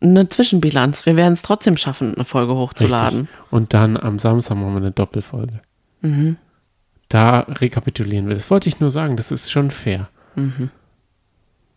eine 0.00 0.28
Zwischenbilanz. 0.28 1.06
Wir 1.06 1.14
werden 1.14 1.34
es 1.34 1.42
trotzdem 1.42 1.76
schaffen, 1.76 2.14
eine 2.16 2.24
Folge 2.24 2.54
hochzuladen. 2.54 3.20
richtig. 3.20 3.52
Und 3.52 3.72
dann 3.74 3.96
am 3.96 4.18
Samstag 4.18 4.56
machen 4.56 4.72
wir 4.72 4.78
eine 4.78 4.90
Doppelfolge. 4.90 5.60
Mhm. 6.02 6.36
Da 7.08 7.40
rekapitulieren 7.40 8.28
wir. 8.28 8.34
Das 8.34 8.50
wollte 8.50 8.68
ich 8.68 8.80
nur 8.80 8.90
sagen, 8.90 9.16
das 9.16 9.32
ist 9.32 9.50
schon 9.50 9.70
fair. 9.70 10.08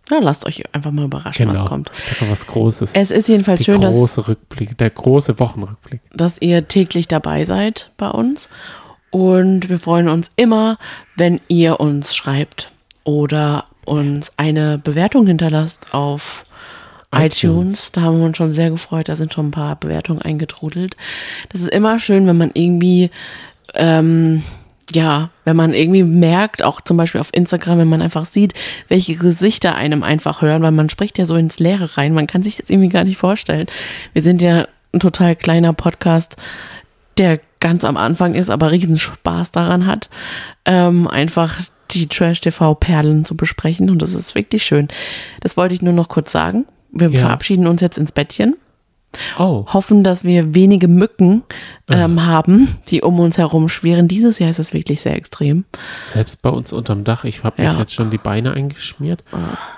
Ja, 0.09 0.19
lasst 0.19 0.45
euch 0.45 0.63
einfach 0.73 0.91
mal 0.91 1.05
überraschen, 1.05 1.47
Genau. 1.47 1.61
was 1.61 1.67
kommt. 1.67 1.89
Da 2.09 2.15
kommt 2.19 2.31
was 2.31 2.45
Großes. 2.47 2.91
Es 2.93 3.11
ist 3.11 3.27
jedenfalls 3.27 3.59
Die 3.59 3.65
schön, 3.65 3.81
dass, 3.81 3.95
große 3.95 4.27
Rückblick, 4.27 4.77
der 4.77 4.91
große 4.91 5.39
Wochenrückblick. 5.39 6.01
dass 6.13 6.39
ihr 6.41 6.67
täglich 6.67 7.07
dabei 7.07 7.43
seid 7.45 7.91
bei 7.97 8.09
uns. 8.09 8.47
Und 9.09 9.69
wir 9.69 9.79
freuen 9.79 10.07
uns 10.09 10.29
immer, 10.35 10.77
wenn 11.15 11.41
ihr 11.47 11.79
uns 11.79 12.15
schreibt 12.15 12.71
oder 13.03 13.65
uns 13.85 14.31
eine 14.37 14.77
Bewertung 14.77 15.25
hinterlasst 15.27 15.93
auf 15.93 16.45
iTunes. 17.11 17.33
iTunes. 17.37 17.91
Da 17.93 18.01
haben 18.01 18.19
wir 18.19 18.25
uns 18.25 18.37
schon 18.37 18.53
sehr 18.53 18.69
gefreut. 18.69 19.09
Da 19.09 19.15
sind 19.15 19.33
schon 19.33 19.47
ein 19.47 19.51
paar 19.51 19.75
Bewertungen 19.75 20.21
eingetrudelt. 20.21 20.97
Das 21.49 21.61
ist 21.61 21.69
immer 21.69 21.97
schön, 21.97 22.27
wenn 22.27 22.37
man 22.37 22.51
irgendwie, 22.53 23.09
ähm, 23.75 24.43
ja, 24.93 25.29
wenn 25.45 25.55
man 25.55 25.73
irgendwie 25.73 26.03
merkt, 26.03 26.63
auch 26.63 26.79
zum 26.81 26.97
Beispiel 26.97 27.19
auf 27.21 27.29
Instagram, 27.33 27.79
wenn 27.79 27.89
man 27.89 28.01
einfach 28.01 28.25
sieht, 28.25 28.53
welche 28.87 29.15
Gesichter 29.15 29.75
einem 29.75 30.03
einfach 30.03 30.41
hören, 30.41 30.61
weil 30.61 30.71
man 30.71 30.89
spricht 30.89 31.17
ja 31.17 31.25
so 31.25 31.35
ins 31.35 31.59
Leere 31.59 31.97
rein. 31.97 32.13
Man 32.13 32.27
kann 32.27 32.43
sich 32.43 32.57
das 32.57 32.69
irgendwie 32.69 32.89
gar 32.89 33.03
nicht 33.03 33.17
vorstellen. 33.17 33.65
Wir 34.13 34.21
sind 34.21 34.41
ja 34.41 34.67
ein 34.93 34.99
total 34.99 35.35
kleiner 35.35 35.73
Podcast, 35.73 36.35
der 37.17 37.39
ganz 37.59 37.83
am 37.83 37.97
Anfang 37.97 38.35
ist, 38.35 38.49
aber 38.49 38.71
riesen 38.71 38.99
Spaß 38.99 39.51
daran 39.51 39.87
hat, 39.87 40.09
ähm, 40.65 41.07
einfach 41.07 41.61
die 41.91 42.07
Trash-TV-Perlen 42.07 43.25
zu 43.25 43.35
besprechen. 43.35 43.89
Und 43.89 44.01
das 44.01 44.13
ist 44.13 44.35
wirklich 44.35 44.63
schön. 44.63 44.87
Das 45.41 45.57
wollte 45.57 45.73
ich 45.73 45.81
nur 45.81 45.93
noch 45.93 46.09
kurz 46.09 46.31
sagen. 46.31 46.65
Wir 46.91 47.09
Ja. 47.09 47.19
verabschieden 47.21 47.67
uns 47.67 47.81
jetzt 47.81 47.97
ins 47.97 48.11
Bettchen 48.11 48.55
Oh, 49.39 49.65
hoffen, 49.73 50.03
dass 50.03 50.23
wir 50.23 50.53
wenige 50.55 50.87
Mücken 50.87 51.43
ähm, 51.89 52.25
haben, 52.25 52.75
die 52.89 53.01
um 53.01 53.19
uns 53.19 53.37
herum 53.37 53.69
schwirren. 53.69 54.07
Dieses 54.07 54.39
Jahr 54.39 54.49
ist 54.49 54.59
es 54.59 54.73
wirklich 54.73 55.01
sehr 55.01 55.15
extrem. 55.15 55.65
selbst 56.07 56.41
bei 56.41 56.49
uns 56.49 56.73
unterm 56.73 57.03
Dach. 57.03 57.23
Ich 57.23 57.43
habe 57.43 57.61
mich 57.61 57.71
Ja. 57.71 57.79
jetzt 57.79 57.93
schon 57.93 58.11
die 58.11 58.17
Beine 58.17 58.53
eingeschmiert 58.53 59.23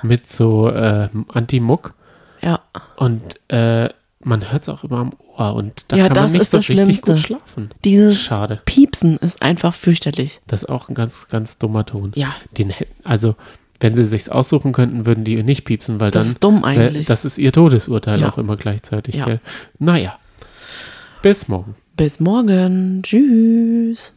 mit 0.04 0.30
so 0.30 0.70
äh, 0.70 1.10
Anti-Muck. 1.34 1.94
Ja, 2.42 2.60
Und 2.98 3.22
äh, 3.50 3.90
man 4.24 4.52
hört 4.52 4.64
es 4.64 4.70
auch 4.70 4.84
immer 4.84 4.98
am 5.00 5.14
Ohr. 5.38 5.54
Und 5.56 5.86
da 5.88 5.98
Ja, 5.98 6.08
kann 6.08 6.24
man 6.24 6.32
nicht 6.32 6.42
ist 6.42 6.52
so 6.52 6.58
richtig 6.58 6.76
Schlimmste. 6.78 7.12
gut 7.12 7.20
schlafen. 7.20 7.70
dieses 7.84 8.20
Schade. 8.22 8.62
Piepsen 8.66 9.18
ist 9.18 9.42
einfach 9.42 9.74
fürchterlich. 9.74 10.42
Das 10.48 10.64
ist 10.64 10.70
auch 10.70 10.90
ein 10.90 10.96
ganz, 10.96 11.28
ganz 11.30 11.58
dummer 11.58 11.86
Ton. 11.86 12.12
Ja. 12.16 12.36
Den, 12.58 12.74
also, 13.04 13.36
wenn 13.80 13.96
sie 13.96 14.06
sich's 14.06 14.30
aussuchen 14.30 14.72
könnten, 14.74 15.06
würden 15.06 15.24
die 15.24 15.42
nicht 15.44 15.66
piepsen, 15.66 16.00
weil 16.00 16.12
Das 16.12 16.24
dann. 16.26 16.34
ist 16.34 16.44
dumm 16.44 16.64
eigentlich. 16.64 17.06
Das 17.08 17.26
ist 17.26 17.38
ihr 17.38 17.52
Todesurteil 17.52 18.22
Ja. 18.22 18.30
auch 18.30 18.38
immer 18.38 18.58
gleichzeitig. 18.58 19.16
Ja. 19.16 19.26
Gell? 19.26 19.40
Naja. 19.80 20.18
Bis 21.22 21.48
morgen. 21.48 21.76
Bis 21.96 22.20
morgen. 22.20 23.02
Tschüss. 23.04 24.14